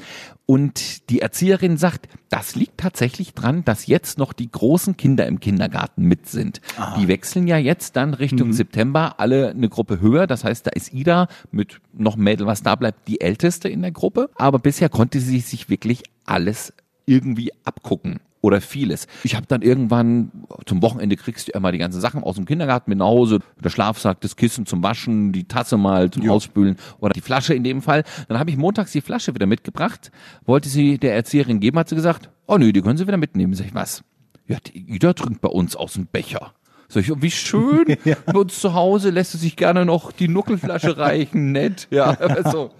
Und 0.45 1.09
die 1.09 1.19
Erzieherin 1.19 1.75
sagt, 1.75 2.07
das 2.29 2.55
liegt 2.55 2.77
tatsächlich 2.77 3.33
dran, 3.33 3.65
dass 3.65 3.86
jetzt 3.86 4.17
noch 4.17 4.31
die 4.31 4.50
großen 4.50 4.95
Kinder 4.95 5.25
im 5.27 5.41
Kindergarten 5.41 6.03
mit 6.03 6.29
sind. 6.29 6.62
Die 6.97 7.09
wechseln 7.09 7.47
ja 7.47 7.57
jetzt 7.57 7.97
dann 7.97 8.13
Richtung 8.13 8.53
September 8.53 9.15
alle 9.19 9.50
eine 9.50 9.67
Gruppe 9.67 10.00
höher. 10.00 10.25
Das 10.25 10.45
heißt, 10.45 10.67
da 10.67 10.71
ist 10.71 10.93
Ida 10.93 11.27
mit 11.51 11.81
noch 11.91 12.15
Mädel, 12.15 12.47
was 12.47 12.63
da 12.63 12.75
bleibt, 12.75 13.09
die 13.09 13.19
älteste 13.19 13.67
in 13.67 13.81
der 13.81 13.91
Gruppe. 13.91 14.29
Aber 14.36 14.59
bisher 14.59 14.88
konnte 14.88 15.19
sie 15.19 15.41
sich 15.41 15.69
wirklich 15.69 16.03
alles 16.25 16.74
irgendwie 17.05 17.51
abgucken 17.65 18.21
oder 18.41 18.60
vieles. 18.60 19.07
Ich 19.24 19.36
habe 19.36 19.45
dann 19.48 19.62
irgendwann 19.62 20.31
zum 20.65 20.81
Wochenende 20.81 21.15
kriegst 21.15 21.48
du 21.48 21.51
immer 21.53 21.71
die 21.71 21.77
ganzen 21.77 22.01
Sachen 22.01 22.24
aus 22.24 22.36
dem 22.36 22.45
Kindergarten 22.45 22.89
mit 22.89 23.00
nach 23.00 23.05
Hause, 23.05 23.39
der 23.63 23.69
Schlafsack, 23.69 24.21
das 24.21 24.36
Kissen 24.36 24.65
zum 24.65 24.83
Waschen, 24.83 25.31
die 25.31 25.45
Tasse 25.45 25.77
mal 25.77 26.10
zum 26.10 26.29
Ausspülen 26.29 26.77
oder 27.00 27.13
die 27.13 27.21
Flasche 27.21 27.53
in 27.53 27.63
dem 27.63 27.81
Fall. 27.81 28.03
Dann 28.27 28.39
habe 28.39 28.50
ich 28.50 28.57
montags 28.57 28.91
die 28.91 29.01
Flasche 29.01 29.33
wieder 29.33 29.45
mitgebracht, 29.45 30.12
wollte 30.45 30.69
sie 30.69 30.98
der 30.98 31.15
Erzieherin 31.15 31.60
geben, 31.60 31.77
hat 31.77 31.89
sie 31.89 31.95
gesagt, 31.95 32.29
oh 32.48 32.57
nö, 32.57 32.74
die 32.74 32.81
können 32.81 32.98
Sie 32.98 33.07
wieder 33.07 33.17
mitnehmen. 33.17 33.53
Sag 33.53 33.67
ich, 33.67 33.75
was? 33.75 34.03
Ja, 34.48 34.57
die 34.60 34.95
Ida 34.95 35.13
trinkt 35.13 35.41
bei 35.41 35.50
uns 35.50 35.75
aus 35.75 35.93
dem 35.93 36.07
Becher. 36.07 36.53
Sag 36.89 37.03
ich, 37.03 37.12
oh, 37.12 37.21
wie 37.21 37.31
schön. 37.31 37.86
Bei 38.25 38.39
uns 38.39 38.60
zu 38.60 38.74
Hause 38.74 39.12
lässt 39.12 39.31
sie 39.31 39.38
sich 39.38 39.55
gerne 39.55 39.86
noch 39.86 40.12
die 40.12 40.27
Nuckelflasche 40.27 40.98
reichen, 40.98 41.53
nett. 41.53 41.88
Ja, 41.89 42.17
so. 42.51 42.71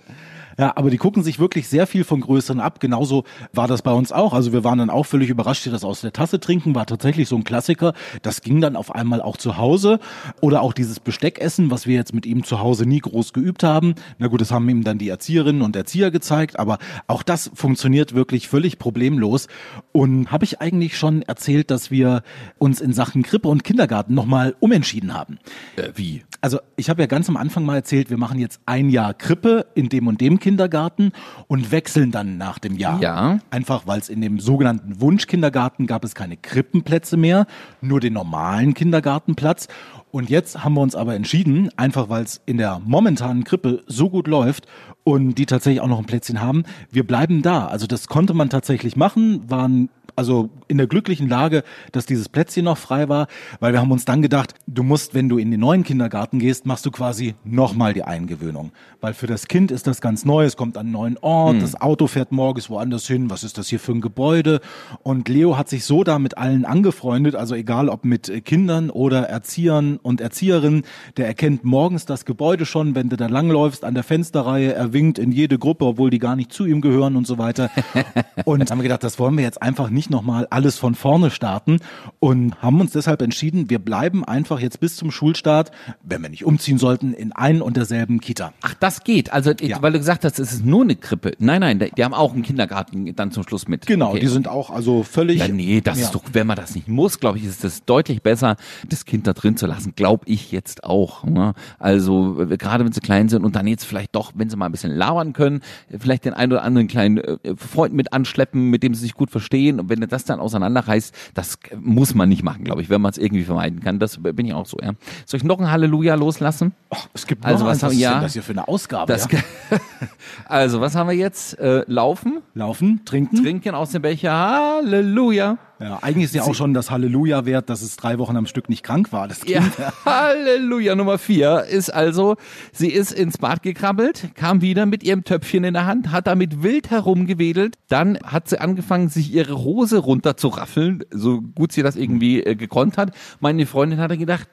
Ja, 0.58 0.74
aber 0.76 0.90
die 0.90 0.98
gucken 0.98 1.24
sich 1.24 1.40
wirklich 1.40 1.68
sehr 1.68 1.88
viel 1.88 2.04
von 2.04 2.22
Größeren 2.22 2.60
ab. 2.60 2.80
Genauso 2.80 3.24
war 3.54 3.68
das 3.68 3.82
bei 3.82 3.92
uns 3.92 4.12
auch. 4.12 4.34
Also 4.34 4.54
wir 4.54 4.64
waren 4.64 4.80
dann 4.80 4.90
auch 4.90 5.06
völlig 5.06 5.30
überrascht, 5.30 5.66
die 5.66 5.70
das 5.70 5.84
aus 5.84 6.02
der 6.02 6.14
Tasse 6.14 6.40
trinken, 6.40 6.76
war 6.76 6.86
tatsächlich 6.86 7.28
so 7.28 7.36
ein 7.36 7.44
Klassiker. 7.44 7.94
Das 8.22 8.42
ging 8.42 8.62
dann 8.62 8.76
auf 8.76 8.94
einmal 8.94 9.22
auch 9.22 9.38
zu 9.38 9.58
Hause. 9.58 10.00
Oder 10.42 10.62
auch 10.62 10.74
dieses 10.74 11.00
Besteckessen, 11.00 11.72
was 11.72 11.88
wir 11.88 11.96
jetzt 11.96 12.14
mit 12.14 12.26
ihm 12.26 12.44
zu 12.44 12.60
Hause 12.60 12.86
nie 12.86 13.00
groß 13.00 13.34
geübt 13.34 13.64
haben. 13.64 13.96
Na 14.18 14.28
gut, 14.28 14.42
das 14.42 14.52
haben 14.52 14.68
ihm 14.70 14.84
dann 14.84 14.98
die 14.98 15.10
Erzieherinnen 15.10 15.62
und 15.62 15.76
Erzieher 15.76 16.12
gezeigt, 16.12 16.60
aber 16.60 16.78
auch 17.08 17.24
das 17.24 17.52
funktioniert 17.54 18.14
wirklich 18.14 18.48
völlig 18.48 18.80
problemlos. 18.80 19.48
Und 19.92 20.32
habe 20.32 20.46
ich 20.46 20.62
eigentlich 20.62 20.98
schon 20.98 21.22
erzählt, 21.24 21.72
dass 21.72 21.92
wir 21.92 22.24
uns 22.58 22.82
in 22.82 22.94
Sachen 22.94 23.24
Krippe 23.24 23.48
und 23.48 23.64
Kindergarten 23.64 24.14
nochmal 24.14 24.56
umentschieden 24.60 25.14
haben. 25.14 25.40
Äh, 25.76 25.90
wie? 25.96 26.24
Also 26.42 26.60
ich 26.76 26.90
habe 26.90 27.02
ja 27.02 27.08
ganz 27.08 27.30
am 27.30 27.38
Anfang 27.38 27.66
mal 27.66 27.76
erzählt, 27.76 28.10
wir 28.10 28.18
machen 28.18 28.40
jetzt 28.40 28.60
ein 28.66 28.90
Jahr 28.90 29.14
Krippe 29.14 29.68
in 29.76 29.90
dem 29.90 30.08
und 30.08 30.22
dem 30.22 30.40
Kindergarten 30.42 31.14
und 31.48 31.72
wechseln 31.72 32.12
dann 32.12 32.38
nach 32.38 32.60
dem 32.60 32.76
Jahr. 32.76 33.02
Ja. 33.02 33.40
Einfach 33.50 33.88
weil 33.88 34.00
es 34.00 34.10
in 34.10 34.20
dem 34.20 34.42
sogenannten 34.42 35.00
Wunschkindergarten 35.00 35.88
gab 35.88 36.04
es 36.04 36.14
keine 36.16 36.36
Krippenplätze 36.36 37.16
mehr, 37.16 37.48
nur 37.80 38.02
den 38.02 38.12
normalen 38.12 38.74
Kindergartenplatz. 38.74 39.70
Und 40.12 40.30
jetzt 40.30 40.64
haben 40.64 40.74
wir 40.74 40.82
uns 40.82 40.96
aber 40.96 41.16
entschieden, 41.16 41.70
einfach 41.78 42.10
weil 42.10 42.24
es 42.24 42.42
in 42.46 42.58
der 42.58 42.80
momentanen 42.80 43.44
Krippe 43.44 43.84
so 43.88 44.10
gut 44.10 44.28
läuft 44.28 44.68
und 45.04 45.36
die 45.36 45.46
tatsächlich 45.46 45.82
auch 45.82 45.88
noch 45.88 46.00
ein 46.00 46.06
Plätzchen 46.06 46.42
haben, 46.42 46.64
wir 46.92 47.08
bleiben 47.08 47.42
da. 47.42 47.68
Also 47.68 47.88
das 47.88 48.08
konnte 48.08 48.34
man 48.34 48.50
tatsächlich 48.50 48.96
machen, 48.96 49.50
waren 49.50 49.90
also 50.16 50.50
in 50.68 50.78
der 50.78 50.88
glücklichen 50.88 51.28
Lage, 51.28 51.64
dass 51.92 52.06
dieses 52.06 52.30
Plätzchen 52.30 52.66
noch 52.66 52.78
frei 52.78 53.10
war, 53.10 53.28
weil 53.60 53.74
wir 53.74 53.80
haben 53.80 53.92
uns 53.92 54.06
dann 54.06 54.22
gedacht, 54.22 54.54
du 54.68 54.84
musst, 54.84 55.14
wenn 55.14 55.30
du 55.30 55.38
in 55.38 55.52
den 55.52 55.60
neuen 55.60 55.84
Kindergarten 55.84 56.40
gehst, 56.40 56.66
machst 56.66 56.86
du 56.86 56.92
quasi 56.92 57.36
nochmal 57.44 57.94
die 57.94 58.04
Eingewöhnung. 58.04 58.72
Weil 59.00 59.14
für 59.14 59.28
das 59.28 59.48
Kind 59.48 59.72
ist 59.72 59.88
das 59.88 60.02
ganz 60.02 60.26
neu, 60.26 60.46
es 60.46 60.58
kommt 60.58 60.78
an 60.78 60.88
einen 60.88 60.92
neuen 60.92 61.18
Ort, 61.18 61.62
das 61.62 61.80
Auto 61.80 62.08
fährt 62.08 62.32
morgens 62.32 62.70
woanders 62.70 63.08
hin, 63.08 63.30
was 63.30 63.44
ist 63.44 63.58
das 63.58 63.68
hier 63.68 63.80
für 63.80 63.94
ein 63.94 64.02
Gebäude? 64.02 64.62
Und 65.04 65.28
Leo 65.28 65.58
hat 65.58 65.70
sich 65.70 65.86
so 65.86 66.04
da 66.04 66.20
mit 66.20 66.38
allen 66.38 66.66
angefreundet, 66.66 67.36
also 67.36 67.56
egal 67.56 67.90
ob 67.90 68.06
mit 68.06 68.30
äh, 68.30 68.42
Kindern 68.42 68.90
oder 68.90 69.24
Erziehern 69.24 70.00
und 70.04 70.22
Erzieherinnen, 70.22 70.84
der 71.18 71.28
erkennt 71.28 71.64
morgens 71.64 72.06
das 72.06 72.26
Gebäude 72.26 72.66
schon, 72.66 72.96
wenn 72.96 73.10
du 73.10 73.18
da 73.18 73.28
langläufst 73.28 73.84
an 73.84 73.94
der 73.94 74.04
Fensterreihe, 74.04 74.74
er 74.74 74.94
winkt 74.94 75.20
in 75.20 75.32
jede 75.32 75.58
Gruppe, 75.60 75.86
obwohl 75.86 76.10
die 76.10 76.20
gar 76.20 76.36
nicht 76.36 76.52
zu 76.54 76.66
ihm 76.66 76.82
gehören 76.82 77.16
und 77.16 77.28
so 77.28 77.38
weiter. 77.38 77.70
Und 78.46 78.70
haben 78.72 78.80
wir 78.80 78.84
gedacht, 78.84 79.04
das 79.04 79.20
wollen 79.20 79.38
wir 79.38 79.44
jetzt 79.44 79.62
einfach 79.62 79.90
nicht 79.90 80.10
nochmal 80.10 80.48
alles 80.50 80.78
von 80.78 80.96
vorne 80.96 81.30
starten 81.30 81.78
und 82.20 82.60
haben 82.62 82.80
uns 82.82 82.92
deshalb 82.92 83.22
entschieden, 83.22 83.70
wir 83.70 83.80
bleiben 83.80 84.26
einfach 84.26 84.60
jetzt 84.60 84.80
bis 84.80 84.96
zum 84.96 85.12
Schulstart, 85.12 85.72
wenn 86.02 86.22
wir 86.24 86.30
nicht 86.30 86.44
umziehen 86.46 86.78
sollten, 86.78 87.14
in 87.14 87.32
ein 87.34 87.62
und 87.62 87.78
derselben 87.78 88.20
Kita. 88.20 88.54
Ach, 88.62 88.74
das 88.80 89.04
geht. 89.04 89.32
Also, 89.32 89.52
Ja. 89.62 89.82
weil 89.82 89.92
du 89.92 90.00
gesagt 90.00 90.26
hast, 90.26 90.40
es 90.40 90.52
ist 90.54 90.66
nur 90.66 90.82
eine 90.84 90.96
Krippe. 90.96 91.34
Nein, 91.40 91.62
nein, 91.62 91.80
die 91.96 92.04
haben 92.04 92.14
auch 92.14 92.34
einen 92.34 92.42
Kindergarten 92.44 93.16
dann 93.16 93.32
zum 93.32 93.44
Schluss 93.44 93.68
mit. 93.68 93.86
Genau, 93.86 94.12
Okay. 94.12 94.20
die 94.22 94.28
sind 94.28 94.48
auch 94.48 94.70
also 94.70 95.04
völlig. 95.04 95.40
Ja, 95.40 95.48
nee, 95.48 95.82
das 95.82 96.00
Ja. 96.00 96.06
ist 96.06 96.16
doch, 96.16 96.24
wenn 96.34 96.48
man 96.48 96.56
das 96.58 96.74
nicht 96.76 96.88
muss, 96.88 97.20
glaube 97.20 97.38
ich, 97.38 97.46
ist 97.46 97.64
es 97.64 97.86
deutlich 97.86 98.22
besser, 98.22 98.56
das 98.90 99.06
Kind 99.06 99.28
da 99.28 99.34
drin 99.34 99.58
zu 99.58 99.68
lassen, 99.68 99.91
glaube 99.96 100.24
ich 100.28 100.52
jetzt 100.52 100.84
auch. 100.84 101.24
Ne? 101.24 101.54
Also 101.80 102.42
äh, 102.42 102.58
gerade 102.58 102.86
wenn 102.86 102.92
sie 102.92 103.00
klein 103.02 103.30
sind 103.30 103.44
und 103.46 103.56
dann 103.56 103.68
jetzt 103.68 103.86
vielleicht 103.86 104.16
doch, 104.16 104.32
wenn 104.36 104.50
sie 104.50 104.58
mal 104.58 104.66
ein 104.68 104.72
bisschen 104.72 104.92
labern 104.96 105.34
können, 105.34 105.62
äh, 105.90 105.98
vielleicht 106.00 106.26
den 106.26 106.34
einen 106.34 106.52
oder 106.52 106.64
anderen 106.64 106.88
kleinen 106.88 107.18
äh, 107.18 107.38
Freund 107.56 107.94
mit 107.94 108.14
anschleppen, 108.14 108.70
mit 108.70 108.84
dem 108.84 108.94
sie 108.94 109.02
sich 109.02 109.14
gut 109.14 109.32
verstehen. 109.32 109.80
Und 109.80 109.90
wenn 109.90 110.02
das 110.02 110.26
dann 110.26 110.40
auseinanderreißt, 110.40 111.14
das 111.34 111.56
äh, 111.70 111.76
muss 111.78 112.16
man 112.16 112.30
nicht 112.30 112.44
machen, 112.44 112.64
glaube 112.64 112.82
ich, 112.82 112.90
wenn 112.90 113.02
man 113.02 113.12
es 113.12 113.18
irgendwie 113.18 113.44
vermeiden 113.44 113.80
kann. 113.82 114.00
Das 114.00 114.18
äh, 114.18 114.34
bin 114.34 114.46
ich 114.46 114.54
auch 114.54 114.66
so. 114.66 114.78
Ja. 114.82 114.92
Soll 115.26 115.38
ich 115.40 115.44
noch 115.44 115.60
ein 115.60 115.70
Halleluja 115.72 116.16
loslassen? 116.16 116.74
Es 117.14 117.28
gibt 117.28 117.46
Also 117.46 117.64
noch 117.64 117.72
was 117.72 117.78
eins, 117.78 117.84
haben- 117.84 117.92
ist 117.94 118.00
ja. 118.00 118.14
denn 118.14 118.22
das 118.24 118.34
hier 118.34 118.44
für 118.44 118.52
eine 118.54 118.68
Ausgabe? 118.68 119.12
Das, 119.12 119.28
ja? 119.32 119.40
also 120.46 120.82
was 120.82 120.96
haben 120.96 121.10
wir 121.10 121.16
jetzt? 121.16 121.58
Äh, 121.60 121.84
laufen, 121.88 122.40
Laufen, 122.54 123.02
trinken. 123.06 123.38
trinken 123.42 123.76
aus 123.76 123.92
dem 123.92 124.02
Becher, 124.02 124.32
Halleluja. 124.34 125.58
Ja, 125.82 126.00
eigentlich 126.02 126.26
ist 126.26 126.36
ja 126.36 126.44
auch 126.44 126.54
schon 126.54 126.74
das 126.74 126.92
Halleluja 126.92 127.46
wert, 127.46 127.70
dass 127.70 127.82
es 127.82 127.96
drei 127.96 128.20
Wochen 128.20 128.38
am 128.38 128.46
Stück 128.46 128.70
nicht 128.70 128.84
krank 128.84 129.12
war. 129.12 129.28
Das 129.28 129.42
Ja, 129.48 129.62
Kind. 129.62 129.74
Halleluja. 130.06 130.96
Nummer 130.96 131.18
vier 131.18 131.64
ist 131.64 131.90
also, 131.90 132.36
sie 132.72 132.90
ist 132.90 133.12
ins 133.12 133.38
Bad 133.38 133.64
gekrabbelt, 133.64 134.30
kam 134.36 134.62
wieder 134.62 134.86
mit 134.86 135.04
ihrem 135.04 135.24
Töpfchen 135.24 135.64
in 135.64 135.74
der 135.74 135.86
Hand, 135.86 136.12
hat 136.12 136.28
damit 136.28 136.62
wild 136.62 136.92
herumgewedelt. 136.92 137.76
Dann 137.88 138.20
hat 138.24 138.48
sie 138.50 138.62
angefangen, 138.62 139.10
sich 139.10 139.34
ihre 139.34 139.58
Hose 139.64 139.98
runterzuraffeln, 139.98 141.04
so 141.10 141.42
gut 141.42 141.72
sie 141.72 141.82
das 141.84 141.96
irgendwie 141.96 142.44
äh, 142.44 142.56
gekonnt 142.56 142.98
hat. 142.98 143.12
Meine 143.40 143.66
Freundin 143.66 144.00
hatte 144.00 144.18
gedacht, 144.18 144.48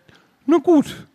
na 0.47 0.59
gut. 0.59 1.07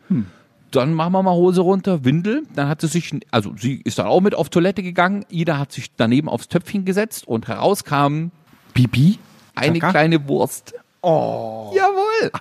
Dann 0.69 0.93
machen 0.93 1.13
wir 1.13 1.21
mal 1.23 1.33
Hose 1.33 1.61
runter, 1.61 2.03
Windel. 2.03 2.43
Dann 2.55 2.67
hat 2.67 2.81
sie 2.81 2.87
sich, 2.87 3.11
also 3.29 3.53
sie 3.55 3.81
ist 3.83 3.99
dann 3.99 4.07
auch 4.07 4.21
mit 4.21 4.33
auf 4.35 4.49
Toilette 4.49 4.81
gegangen. 4.81 5.25
Ida 5.29 5.59
hat 5.59 5.71
sich 5.71 5.95
daneben 5.95 6.29
aufs 6.29 6.47
Töpfchen 6.47 6.83
gesetzt 6.85 7.27
und 7.27 7.47
heraus 7.47 7.83
kam 7.83 8.31
Bibi, 8.73 9.19
eine 9.55 9.79
Kaka? 9.79 9.91
kleine 9.91 10.27
Wurst. 10.27 10.73
Oh. 11.01 11.73
Jawohl. 11.75 12.31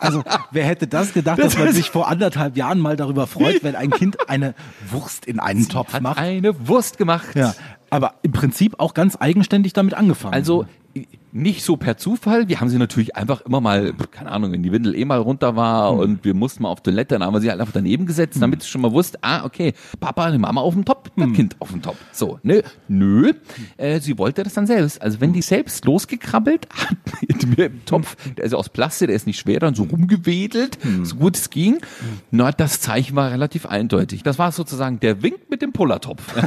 Also, 0.00 0.24
wer 0.50 0.64
hätte 0.64 0.88
das 0.88 1.12
gedacht, 1.12 1.38
dass 1.38 1.56
man 1.56 1.72
sich 1.72 1.90
vor 1.90 2.08
anderthalb 2.08 2.56
Jahren 2.56 2.80
mal 2.80 2.96
darüber 2.96 3.28
freut, 3.28 3.62
wenn 3.62 3.76
ein 3.76 3.90
Kind 3.90 4.28
eine 4.28 4.54
Wurst 4.90 5.26
in 5.26 5.38
einen 5.38 5.68
Topf 5.68 5.92
hat 5.92 6.02
macht? 6.02 6.18
eine 6.18 6.68
Wurst 6.68 6.98
gemacht. 6.98 7.36
Ja, 7.36 7.54
aber 7.88 8.14
im 8.22 8.32
Prinzip 8.32 8.80
auch 8.80 8.94
ganz 8.94 9.16
eigenständig 9.20 9.74
damit 9.74 9.94
angefangen. 9.94 10.34
Also 10.34 10.66
nicht 11.36 11.62
so 11.62 11.76
per 11.76 11.96
Zufall. 11.96 12.48
Wir 12.48 12.60
haben 12.60 12.68
sie 12.68 12.78
natürlich 12.78 13.14
einfach 13.16 13.42
immer 13.42 13.60
mal, 13.60 13.92
keine 14.10 14.30
Ahnung, 14.32 14.52
wenn 14.52 14.62
die 14.62 14.72
Windel 14.72 14.94
eh 14.94 15.04
mal 15.04 15.18
runter 15.20 15.54
war 15.56 15.92
Hm. 15.92 15.98
und 15.98 16.24
wir 16.24 16.34
mussten 16.34 16.62
mal 16.62 16.70
auf 16.70 16.82
Toilette, 16.82 17.14
dann 17.14 17.22
haben 17.24 17.34
wir 17.34 17.40
sie 17.40 17.50
halt 17.50 17.60
einfach 17.60 17.72
daneben 17.74 18.06
gesetzt, 18.06 18.38
damit 18.40 18.62
sie 18.62 18.68
schon 18.68 18.80
mal 18.80 18.92
wusste, 18.92 19.18
ah, 19.22 19.44
okay, 19.44 19.74
Papa, 20.00 20.24
eine 20.24 20.38
Mama 20.38 20.60
auf 20.60 20.74
dem 20.74 20.84
Top, 20.84 21.10
Hm. 21.14 21.28
das 21.28 21.32
Kind 21.36 21.56
auf 21.60 21.70
dem 21.70 21.82
Top. 21.82 21.96
So, 22.12 22.38
nö, 22.42 22.62
nö. 22.88 23.32
Äh, 23.76 24.00
sie 24.00 24.18
wollte 24.18 24.42
das 24.42 24.54
dann 24.54 24.66
selbst. 24.66 25.00
Also 25.02 25.20
wenn 25.20 25.32
die 25.32 25.42
selbst 25.42 25.84
losgekrabbelt 25.84 26.66
hat 26.70 26.96
mit 27.28 27.56
mir 27.58 27.66
im 27.66 27.84
Topf, 27.84 28.16
der 28.36 28.44
ist 28.44 28.54
aus 28.54 28.68
Plastik, 28.68 29.08
der 29.08 29.16
ist 29.16 29.26
nicht 29.26 29.38
schwer, 29.38 29.60
dann 29.60 29.74
so 29.74 29.84
rumgewedelt, 29.84 30.78
Hm. 30.82 31.04
so 31.04 31.16
gut 31.16 31.36
es 31.36 31.50
ging. 31.50 31.78
Na, 32.30 32.50
das 32.52 32.80
Zeichen 32.80 33.14
war 33.16 33.30
relativ 33.30 33.66
eindeutig. 33.66 34.22
Das 34.22 34.38
war 34.38 34.52
sozusagen 34.52 35.00
der 35.00 35.22
Wink 35.22 35.50
mit 35.50 35.60
dem 35.62 35.72
Pullertopf. 35.72 36.22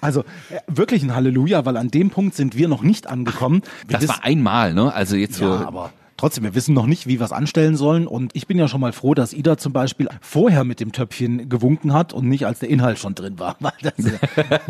Also 0.00 0.20
äh, 0.20 0.24
wirklich 0.66 1.02
ein 1.02 1.14
Halleluja, 1.14 1.64
weil 1.64 1.76
an 1.76 1.88
dem 1.88 2.10
Punkt 2.10 2.34
sind 2.34 2.56
wir 2.56 2.68
noch 2.68 2.82
nicht 2.82 2.95
angekommen. 3.04 3.62
Wir 3.86 3.94
Das 3.98 4.02
wissen- 4.02 4.14
war 4.14 4.24
einmal, 4.24 4.72
ne? 4.74 4.92
Also 4.94 5.16
jetzt 5.16 5.40
ja, 5.40 5.58
so. 5.58 5.66
aber 5.66 5.92
trotzdem, 6.18 6.44
wir 6.44 6.54
wissen 6.54 6.72
noch 6.74 6.86
nicht, 6.86 7.06
wie 7.06 7.18
wir 7.20 7.26
es 7.26 7.32
anstellen 7.32 7.76
sollen. 7.76 8.06
Und 8.06 8.34
ich 8.34 8.46
bin 8.46 8.56
ja 8.56 8.68
schon 8.68 8.80
mal 8.80 8.92
froh, 8.94 9.12
dass 9.12 9.34
Ida 9.34 9.58
zum 9.58 9.74
Beispiel 9.74 10.08
vorher 10.22 10.64
mit 10.64 10.80
dem 10.80 10.92
Töpfchen 10.92 11.50
gewunken 11.50 11.92
hat 11.92 12.14
und 12.14 12.26
nicht 12.26 12.46
als 12.46 12.60
der 12.60 12.70
Inhalt 12.70 12.98
schon 12.98 13.14
drin 13.14 13.38
war. 13.38 13.56
Das, 13.82 13.92
äh, 14.06 14.18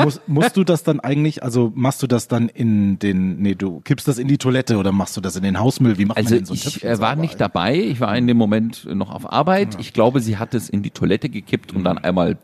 muss, 0.03 0.21
musst 0.27 0.57
du 0.57 0.65
das 0.65 0.83
dann 0.83 0.99
eigentlich, 0.99 1.45
also 1.45 1.71
machst 1.77 2.03
du 2.03 2.09
das 2.09 2.27
dann 2.27 2.49
in 2.49 2.99
den, 2.99 3.37
nee, 3.39 3.55
du 3.55 3.79
kippst 3.81 4.09
das 4.09 4.19
in 4.19 4.27
die 4.27 4.39
Toilette 4.39 4.77
oder 4.77 4.91
machst 4.91 5.17
du 5.17 5.21
das 5.21 5.37
in 5.37 5.45
den 5.45 5.61
Hausmüll? 5.61 5.99
Wie 5.99 6.05
macht 6.05 6.19
Also 6.19 6.31
man 6.31 6.39
denn 6.39 6.47
so 6.47 6.53
ein 6.55 6.57
ich 6.57 6.65
Töpfchen 6.65 6.91
äh, 6.91 6.99
war 6.99 7.15
nicht 7.15 7.41
dabei, 7.41 7.77
ich 7.79 8.01
war 8.01 8.17
in 8.17 8.27
dem 8.27 8.37
Moment 8.37 8.85
noch 8.93 9.13
auf 9.15 9.33
Arbeit. 9.33 9.77
Ich 9.79 9.93
glaube, 9.93 10.21
sie 10.21 10.39
hat 10.39 10.53
es 10.55 10.69
in 10.69 10.83
die 10.83 10.91
Toilette 10.91 11.29
gekippt 11.29 11.73
und 11.73 11.85
dann 11.85 11.99
einmal 11.99 12.39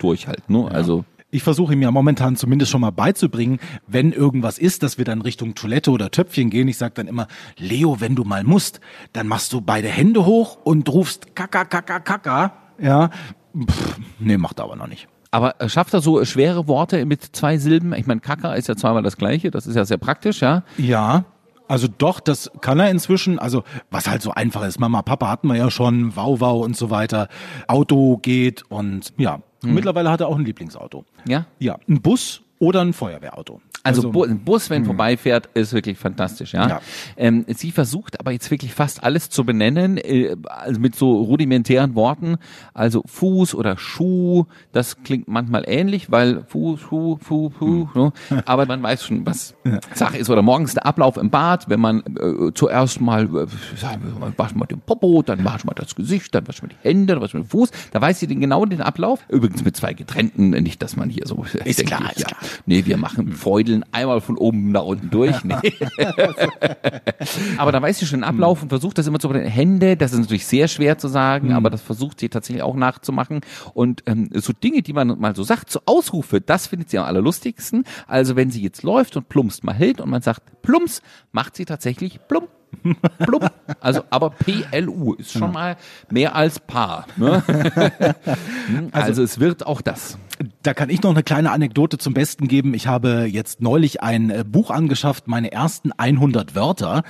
durch 0.00 0.26
halt. 0.26 0.50
Ne? 0.50 0.68
Also 0.68 1.04
Ich 1.30 1.42
versuche 1.42 1.72
ihm 1.74 1.82
ja 1.82 1.90
momentan 1.90 2.36
zumindest 2.36 2.70
schon 2.72 2.80
mal 2.80 2.90
beizubringen, 2.90 3.60
wenn 3.86 4.12
irgendwas 4.12 4.58
ist, 4.58 4.82
dass 4.82 4.98
wir 4.98 5.04
dann 5.04 5.22
Richtung 5.22 5.54
Toilette 5.54 5.90
oder 5.92 6.10
Töpfchen 6.10 6.50
gehen. 6.50 6.66
Ich 6.68 6.76
sage 6.76 6.94
dann 6.94 7.06
immer, 7.06 7.28
Leo, 7.56 8.00
wenn 8.00 8.16
du 8.16 8.24
mal 8.24 8.42
musst, 8.44 8.80
dann 9.12 9.28
machst 9.28 9.52
du 9.52 9.60
beide 9.60 9.88
Hände 9.88 10.26
hoch 10.26 10.58
und 10.64 10.88
rufst 10.88 11.34
Kaka, 11.36 11.64
Kaka, 11.64 12.00
Kaka. 12.00 12.52
Ja, 12.80 13.10
Pff, 13.56 13.98
nee, 14.18 14.36
macht 14.38 14.58
er 14.60 14.64
aber 14.64 14.76
noch 14.76 14.86
nicht. 14.86 15.08
aber 15.32 15.60
äh, 15.60 15.68
schafft 15.68 15.92
er 15.94 16.00
so 16.00 16.24
schwere 16.24 16.66
Worte 16.68 17.04
mit 17.04 17.22
zwei 17.36 17.58
Silben? 17.58 17.92
Ich 17.94 18.06
meine, 18.06 18.20
Kaka 18.20 18.54
ist 18.54 18.68
ja 18.68 18.76
zweimal 18.76 19.02
das 19.02 19.16
gleiche, 19.16 19.50
das 19.50 19.66
ist 19.66 19.76
ja 19.76 19.84
sehr 19.84 19.98
praktisch, 19.98 20.40
ja. 20.40 20.62
Ja, 20.78 21.24
also 21.68 21.86
doch, 21.86 22.18
das 22.18 22.50
kann 22.60 22.80
er 22.80 22.90
inzwischen. 22.90 23.38
Also 23.38 23.62
was 23.92 24.08
halt 24.08 24.22
so 24.22 24.32
einfach 24.32 24.64
ist. 24.64 24.80
Mama, 24.80 25.02
Papa 25.02 25.28
hatten 25.28 25.46
wir 25.46 25.54
ja 25.56 25.70
schon, 25.70 26.16
Wow, 26.16 26.40
Wow 26.40 26.64
und 26.64 26.76
so 26.76 26.90
weiter. 26.90 27.28
Auto 27.68 28.16
geht 28.18 28.64
und 28.68 29.12
ja, 29.18 29.40
mittlerweile 29.62 30.10
hat 30.10 30.20
er 30.20 30.28
auch 30.28 30.36
ein 30.36 30.44
Lieblingsauto. 30.44 31.04
Ja. 31.26 31.46
Ja, 31.58 31.78
ein 31.88 32.00
Bus 32.00 32.42
oder 32.58 32.80
ein 32.82 32.92
Feuerwehrauto. 32.92 33.60
Also, 33.82 34.10
Bu- 34.10 34.24
ein 34.24 34.40
Bus, 34.40 34.68
wenn 34.68 34.84
vorbeifährt, 34.84 35.48
ist 35.54 35.72
wirklich 35.72 35.98
fantastisch, 35.98 36.52
ja. 36.52 36.68
Ja. 36.68 36.80
Ähm, 37.16 37.44
sie 37.48 37.70
versucht 37.70 38.20
aber 38.20 38.32
jetzt 38.32 38.50
wirklich 38.50 38.74
fast 38.74 39.02
alles 39.02 39.30
zu 39.30 39.44
benennen, 39.44 39.96
äh, 39.96 40.36
also 40.44 40.80
mit 40.80 40.94
so 40.94 41.22
rudimentären 41.22 41.94
Worten. 41.94 42.36
Also 42.74 43.02
Fuß 43.06 43.54
oder 43.54 43.78
Schuh, 43.78 44.44
das 44.72 45.02
klingt 45.02 45.28
manchmal 45.28 45.64
ähnlich, 45.66 46.10
weil 46.10 46.44
Fuß, 46.44 46.80
Schuh, 46.80 47.16
Fuß, 47.22 47.52
Fuß, 47.58 47.88
ne? 47.94 48.12
aber 48.44 48.66
man 48.66 48.82
weiß 48.82 49.04
schon, 49.04 49.24
was 49.24 49.54
Sache 49.94 50.18
ist. 50.18 50.28
Oder 50.28 50.42
morgens 50.42 50.74
der 50.74 50.84
Ablauf 50.84 51.16
im 51.16 51.30
Bad, 51.30 51.68
wenn 51.68 51.80
man 51.80 52.00
äh, 52.00 52.52
zuerst 52.54 53.00
mal, 53.00 53.24
äh, 53.24 53.28
wir 53.28 54.46
mal, 54.54 54.66
den 54.66 54.80
Popo, 54.80 55.22
dann 55.22 55.44
waschen 55.44 55.70
wir 55.70 55.74
das 55.74 55.94
Gesicht, 55.94 56.34
dann 56.34 56.46
waschen 56.46 56.68
wir 56.68 56.76
die 56.76 56.88
Hände, 56.88 57.14
dann 57.14 57.22
waschen 57.22 57.40
wir 57.40 57.44
den 57.44 57.50
Fuß. 57.50 57.70
Da 57.92 58.00
weiß 58.00 58.20
sie 58.20 58.26
den, 58.26 58.40
genau 58.40 58.66
den 58.66 58.82
Ablauf. 58.82 59.20
Übrigens 59.28 59.64
mit 59.64 59.76
zwei 59.76 59.94
getrennten, 59.94 60.50
nicht, 60.50 60.82
dass 60.82 60.96
man 60.96 61.08
hier 61.08 61.26
so... 61.26 61.44
Ist 61.64 61.78
denkt, 61.78 61.86
klar, 61.92 62.10
ist 62.10 62.20
ja. 62.20 62.26
klar. 62.26 62.40
Nee, 62.66 62.84
wir 62.84 62.96
machen 62.96 63.32
Freudeln 63.70 63.84
einmal 63.92 64.20
von 64.20 64.36
oben 64.36 64.72
nach 64.72 64.84
unten 64.84 65.10
durch. 65.10 65.36
Nee. 65.50 65.72
aber 67.56 67.72
da 67.72 67.80
weiß 67.80 67.98
sie 67.98 68.06
schon 68.06 68.20
den 68.20 68.24
Ablauf 68.24 68.62
und 68.62 68.68
versucht 68.68 68.98
das 68.98 69.06
immer 69.06 69.18
zu 69.18 69.28
den 69.28 69.46
Hände. 69.46 69.96
Das 69.96 70.12
ist 70.12 70.18
natürlich 70.18 70.46
sehr 70.46 70.68
schwer 70.68 70.98
zu 70.98 71.08
sagen, 71.08 71.52
aber 71.52 71.70
das 71.70 71.80
versucht 71.80 72.20
sie 72.20 72.28
tatsächlich 72.28 72.62
auch 72.62 72.76
nachzumachen. 72.76 73.40
Und 73.74 74.02
ähm, 74.06 74.28
so 74.34 74.52
Dinge, 74.52 74.82
die 74.82 74.92
man 74.92 75.18
mal 75.18 75.34
so 75.34 75.42
sagt, 75.42 75.70
so 75.70 75.80
Ausrufe, 75.86 76.40
das 76.40 76.66
findet 76.66 76.90
sie 76.90 76.98
am 76.98 77.06
allerlustigsten. 77.06 77.84
Also 78.06 78.36
wenn 78.36 78.50
sie 78.50 78.62
jetzt 78.62 78.82
läuft 78.82 79.16
und 79.16 79.28
plumpst 79.28 79.64
mal 79.64 79.74
hält 79.74 80.00
und 80.00 80.10
man 80.10 80.22
sagt 80.22 80.62
plumps, 80.62 81.02
macht 81.32 81.56
sie 81.56 81.64
tatsächlich 81.64 82.20
plump. 82.28 82.48
Blub. 83.18 83.50
Also, 83.80 84.02
aber 84.10 84.30
PLU 84.30 85.14
ist 85.14 85.32
schon 85.32 85.52
mal 85.52 85.76
mehr 86.10 86.34
als 86.34 86.58
Paar. 86.58 87.06
Ne? 87.16 87.42
also, 88.92 89.22
es 89.22 89.40
wird 89.40 89.66
auch 89.66 89.80
das. 89.80 90.18
Da 90.62 90.72
kann 90.72 90.88
ich 90.88 91.02
noch 91.02 91.10
eine 91.10 91.22
kleine 91.22 91.50
Anekdote 91.50 91.98
zum 91.98 92.14
Besten 92.14 92.48
geben. 92.48 92.72
Ich 92.72 92.86
habe 92.86 93.28
jetzt 93.30 93.60
neulich 93.60 94.02
ein 94.02 94.30
äh, 94.30 94.44
Buch 94.46 94.70
angeschafft, 94.70 95.28
meine 95.28 95.52
ersten 95.52 95.92
100 95.92 96.54
Wörter. 96.54 97.02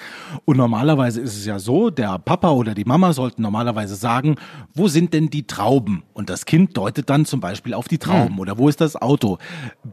Und 0.44 0.56
normalerweise 0.56 1.20
ist 1.20 1.36
es 1.36 1.46
ja 1.46 1.60
so, 1.60 1.90
der 1.90 2.18
Papa 2.18 2.50
oder 2.50 2.74
die 2.74 2.84
Mama 2.84 3.12
sollten 3.12 3.42
normalerweise 3.42 3.94
sagen, 3.94 4.34
wo 4.74 4.88
sind 4.88 5.14
denn 5.14 5.30
die 5.30 5.46
Trauben? 5.46 6.02
Und 6.12 6.28
das 6.28 6.44
Kind 6.44 6.76
deutet 6.76 7.08
dann 7.08 7.24
zum 7.24 7.40
Beispiel 7.40 7.74
auf 7.74 7.86
die 7.86 7.98
Trauben 7.98 8.38
oder 8.40 8.58
wo 8.58 8.68
ist 8.68 8.80
das 8.80 8.96
Auto? 8.96 9.38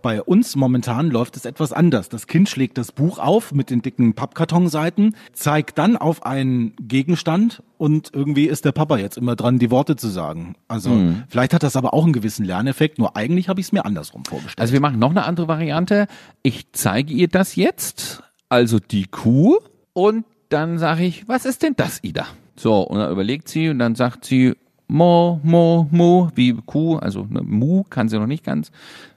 Bei 0.02 0.22
uns 0.22 0.56
momentan 0.56 1.12
läuft 1.12 1.38
es 1.38 1.46
etwas 1.46 1.74
anders. 1.74 2.10
Das 2.10 2.26
Kind 2.26 2.50
schlägt 2.50 2.78
das 2.80 2.92
Buch 2.92 3.20
auf 3.20 3.52
mit 3.52 3.70
den 3.70 3.84
dicken 3.84 4.14
Pappkartonseiten, 4.14 5.16
zeigt 5.34 5.57
dann 5.66 5.98
auf 5.98 6.26
einen 6.26 6.74
Gegenstand 6.80 7.64
und 7.78 8.12
irgendwie 8.14 8.46
ist 8.46 8.66
der 8.66 8.72
Papa 8.72 8.98
jetzt 8.98 9.18
immer 9.18 9.36
dran, 9.36 9.60
die 9.60 9.72
Worte 9.72 9.96
zu 9.96 10.08
sagen. 10.08 10.56
Also 10.68 10.92
vielleicht 11.28 11.54
hat 11.54 11.64
das 11.64 11.76
aber 11.76 11.94
auch 11.94 12.04
einen 12.04 12.14
gewissen 12.14 12.46
Lerneffekt, 12.46 13.00
nur 13.00 13.16
eigentlich 13.16 13.50
habe 13.50 13.60
ich 13.60 13.68
es 13.68 13.72
mir 13.72 13.86
andersrum 13.86 14.26
vorgestellt. 14.26 14.60
Also 14.60 14.74
wir 14.74 14.82
machen 14.82 15.00
noch 15.00 15.12
eine 15.12 15.26
andere 15.26 15.48
Variante. 15.48 16.08
Ich 16.44 16.72
zeige 16.72 17.14
ihr 17.14 17.28
das 17.28 17.56
jetzt, 17.56 18.24
also 18.50 18.80
die 18.80 19.06
Kuh, 19.06 19.58
und 19.94 20.26
dann 20.50 20.78
sage 20.78 21.04
ich, 21.04 21.28
was 21.28 21.46
ist 21.46 21.64
denn 21.64 21.74
das, 21.76 22.04
Ida? 22.04 22.28
So, 22.56 22.82
und 22.82 23.00
dann 23.00 23.12
überlegt 23.12 23.50
sie 23.50 23.70
und 23.70 23.80
dann 23.80 23.96
sagt 23.96 24.26
sie, 24.26 24.54
Mo, 24.88 25.40
Mo, 25.44 25.88
Mo, 25.92 26.30
wie 26.36 26.54
Kuh, 26.54 26.98
also 26.98 27.28
ne, 27.30 27.42
Mu 27.42 27.84
kann 27.90 28.08
sie 28.08 28.18
noch 28.18 28.28
nicht 28.28 28.46
ganz. 28.46 28.72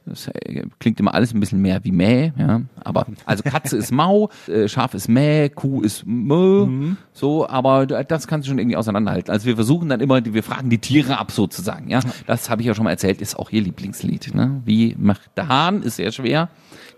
Das 0.07 0.29
äh, 0.29 0.65
klingt 0.79 0.99
immer 0.99 1.15
alles 1.15 1.35
ein 1.35 1.41
bisschen 1.41 1.61
mehr 1.61 1.85
wie 1.85 1.93
Mäh, 1.93 2.33
ja. 2.37 2.63
Aber 2.83 3.07
also 3.27 3.43
Katze 3.43 3.77
ist 3.77 3.93
Mau, 3.93 4.31
äh, 4.49 4.67
Schaf 4.67 4.95
ist 4.95 5.09
Mäh, 5.09 5.51
Kuh 5.51 5.83
ist 5.83 6.05
Mö, 6.07 6.95
so, 7.13 7.47
aber 7.49 7.87
das 7.87 8.27
kannst 8.27 8.47
du 8.47 8.51
schon 8.51 8.59
irgendwie 8.59 8.77
auseinanderhalten. 8.77 9.31
Also 9.31 9.47
wir 9.47 9.55
versuchen 9.55 9.89
dann 9.89 10.01
immer, 10.01 10.25
wir 10.25 10.43
fragen 10.43 10.71
die 10.71 10.79
Tiere 10.79 11.19
ab 11.19 11.31
sozusagen, 11.31 11.91
ja. 11.91 12.01
Das 12.27 12.51
habe 12.51 12.63
ich 12.63 12.69
ja 12.69 12.75
schon 12.75 12.85
mal 12.85 12.91
erzählt, 12.91 13.21
ist 13.21 13.39
auch 13.39 13.51
ihr 13.51 13.63
Lieblingslied. 13.63 14.35
Ne? 14.35 14.63
Wie 14.65 14.97
macht 14.99 15.31
der 15.37 15.49
Hahn, 15.49 15.83
ist 15.83 15.97
sehr 15.97 16.13
schwer. 16.13 16.49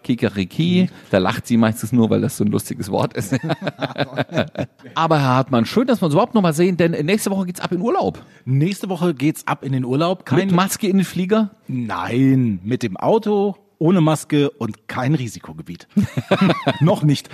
Kikeriki, 0.03 0.91
da 1.11 1.19
lacht 1.19 1.47
sie 1.47 1.57
meistens 1.57 1.93
nur, 1.93 2.11
weil 2.11 2.21
das 2.21 2.37
so 2.37 2.45
ein 2.45 2.51
lustiges 2.51 2.91
Wort 2.91 3.15
ist. 3.15 3.35
Aber 4.95 5.19
Herr 5.19 5.29
Hartmann, 5.29 5.65
schön, 5.65 5.87
dass 5.87 6.03
wir 6.03 6.07
uns 6.07 6.15
überhaupt 6.15 6.35
noch 6.35 6.43
mal 6.43 6.53
sehen, 6.53 6.77
denn 6.77 6.93
nächste 7.07 7.31
Woche 7.31 7.47
geht's 7.47 7.61
ab 7.61 7.73
in 7.73 7.81
Urlaub. 7.81 8.25
Nächste 8.45 8.89
Woche 8.89 9.15
geht's 9.15 9.47
ab 9.47 9.65
in 9.65 9.73
den 9.73 9.85
Urlaub. 9.85 10.27
Kein 10.27 10.39
Mit 10.39 10.53
Maske 10.53 10.89
in 10.89 10.99
den 10.99 11.05
Flieger. 11.05 11.51
Nein, 11.69 12.61
mit 12.65 12.83
dem 12.83 12.92
Auto, 12.99 13.55
ohne 13.83 14.01
Maske 14.01 14.49
und 14.49 14.87
kein 14.87 15.15
Risikogebiet. 15.17 15.89
Noch 16.81 17.03
nicht. 17.03 17.29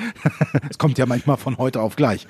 Es 0.70 0.78
kommt 0.78 0.96
ja 0.96 1.04
manchmal 1.04 1.36
von 1.36 1.58
heute 1.58 1.82
auf 1.82 1.94
gleich. 1.94 2.26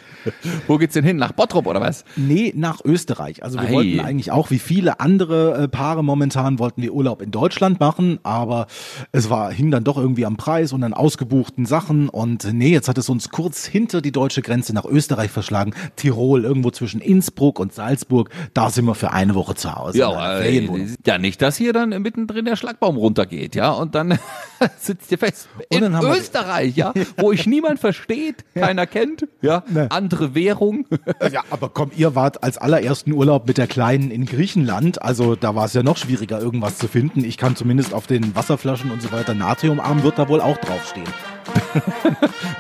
Wo 0.67 0.77
geht's 0.77 0.95
denn 0.95 1.05
hin? 1.05 1.17
Nach 1.17 1.31
Bottrop 1.31 1.67
oder 1.67 1.81
was? 1.81 2.05
Nee, 2.17 2.53
nach 2.57 2.85
Österreich. 2.85 3.45
Also 3.45 3.61
wir 3.61 3.69
Ei. 3.69 3.73
wollten 3.73 4.01
eigentlich 4.01 4.33
auch, 4.33 4.51
wie 4.51 4.59
viele 4.59 4.99
andere 4.99 5.63
äh, 5.63 5.69
Paare 5.69 6.03
momentan, 6.03 6.59
wollten 6.59 6.83
wir 6.83 6.93
Urlaub 6.93 7.23
in 7.23 7.31
Deutschland 7.31 7.79
machen, 7.79 8.19
aber 8.25 8.67
es 9.13 9.31
war, 9.31 9.53
hing 9.53 9.71
dann 9.71 9.85
doch 9.85 9.97
irgendwie 9.97 10.27
am 10.27 10.37
Preis 10.37 10.73
und 10.73 10.83
an 10.83 10.95
ausgebuchten 10.95 11.65
Sachen 11.65 12.09
und 12.09 12.53
nee, 12.53 12.71
jetzt 12.73 12.89
hat 12.89 12.99
es 12.99 13.09
uns 13.09 13.31
kurz 13.31 13.67
hinter 13.67 14.01
die 14.01 14.13
deutsche 14.13 14.43
Grenze 14.43 14.75
nach 14.75 14.85
Österreich 14.85 15.31
verschlagen. 15.31 15.75
Tirol, 15.95 16.45
irgendwo 16.45 16.73
zwischen 16.73 17.01
Innsbruck 17.01 17.61
und 17.61 17.73
Salzburg, 17.73 18.31
da 18.53 18.71
sind 18.71 18.85
wir 18.87 18.97
für 18.97 19.13
eine 19.13 19.37
Woche 19.37 19.55
zu 19.55 19.73
Hause. 19.73 19.99
Ja, 19.99 20.41
äh, 20.41 20.89
ja, 21.07 21.19
nicht, 21.19 21.41
dass 21.41 21.57
hier 21.57 21.73
dann 21.73 21.91
mittendrin 22.03 22.47
der 22.47 22.57
Schlagbaum 22.57 22.97
runtergeht, 22.97 23.55
ja, 23.55 23.71
und 23.71 23.95
dann 23.95 24.08
sitzt 24.79 25.11
ihr 25.11 25.19
fest. 25.19 25.49
In 25.71 25.81
dann 25.81 26.05
Österreich, 26.05 26.77
ja, 26.77 26.93
wo 27.17 27.33
ich 27.33 27.47
niemand 27.47 27.81
versteht, 27.81 28.45
keiner 28.55 28.87
kennt, 28.87 29.27
ja, 29.43 29.63
andere 29.91 30.35
Währung. 30.35 30.87
Ja, 31.31 31.43
aber 31.51 31.69
komm, 31.69 31.91
ihr 31.97 32.15
wart 32.15 32.43
als 32.43 32.59
allerersten 32.59 33.13
Urlaub 33.13 33.47
mit 33.47 33.59
der 33.59 33.67
Kleinen 33.67 34.11
in 34.11 34.27
Griechenland. 34.27 35.03
Also 35.03 35.37
da 35.37 35.55
war 35.55 35.67
es 35.67 35.75
ja 35.75 35.83
noch 35.83 35.97
schwieriger, 35.97 36.41
irgendwas 36.41 36.79
zu 36.79 36.89
finden. 36.89 37.25
Ich 37.25 37.37
kann 37.37 37.57
zumindest 37.57 37.95
auf 37.95 38.07
den 38.07 38.35
Wasserflaschen 38.35 38.91
und 38.91 39.03
so 39.03 39.13
weiter, 39.13 39.35
Natriumarm 39.35 40.03
wird 40.03 40.19
da 40.19 40.29
wohl 40.29 40.41
auch 40.41 40.57
draufstehen. 40.59 41.09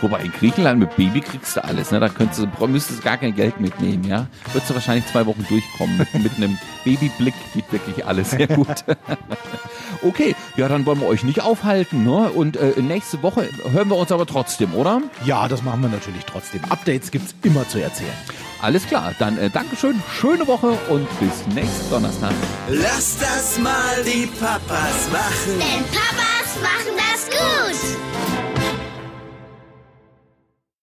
Wobei 0.00 0.20
in 0.20 0.32
Griechenland 0.32 0.80
mit 0.80 0.96
Baby 0.96 1.20
kriegst 1.20 1.56
du 1.56 1.64
alles, 1.64 1.90
ne? 1.90 2.00
Da 2.00 2.08
könntest 2.08 2.40
du, 2.40 2.66
müsstest 2.66 3.00
du 3.00 3.04
gar 3.04 3.18
kein 3.18 3.34
Geld 3.34 3.60
mitnehmen, 3.60 4.04
ja? 4.04 4.26
Würdest 4.52 4.70
du 4.70 4.74
wahrscheinlich 4.74 5.06
zwei 5.06 5.26
Wochen 5.26 5.44
durchkommen. 5.48 5.98
Mit, 5.98 6.14
mit 6.14 6.36
einem 6.36 6.58
Babyblick 6.84 7.34
geht 7.54 7.70
wirklich 7.70 8.06
alles 8.06 8.30
sehr 8.30 8.46
gut. 8.46 8.84
okay, 10.02 10.34
ja, 10.58 10.66
dann 10.66 10.84
wollen 10.86 11.00
wir 11.00 11.06
euch 11.06 11.22
nicht 11.22 11.40
aufhalten, 11.40 12.02
ne? 12.04 12.30
Und 12.30 12.56
äh, 12.56 12.72
nächste 12.82 13.22
Woche 13.22 13.48
hören 13.70 13.88
wir 13.88 13.96
uns 13.96 14.10
aber 14.10 14.26
trotzdem, 14.26 14.74
oder? 14.74 15.00
Ja, 15.24 15.46
das 15.46 15.62
machen 15.62 15.82
wir 15.82 15.88
natürlich 15.88 16.24
trotzdem. 16.24 16.60
Updates 16.68 17.12
gibt's 17.12 17.32
immer 17.44 17.66
zu 17.68 17.80
erzählen. 17.80 18.12
Alles 18.60 18.84
klar, 18.84 19.14
dann 19.20 19.38
äh, 19.38 19.50
Dankeschön, 19.50 20.02
schöne 20.12 20.46
Woche 20.48 20.76
und 20.88 21.08
bis 21.20 21.46
nächsten 21.54 21.88
Donnerstag. 21.90 22.32
Lass 22.68 23.18
das 23.18 23.56
mal 23.60 24.02
die 24.04 24.26
Papas 24.26 25.08
machen. 25.12 25.60
Denn 25.60 25.84
Papas 25.92 26.60
machen 26.60 26.96
das 26.96 27.26
gut. 27.30 28.37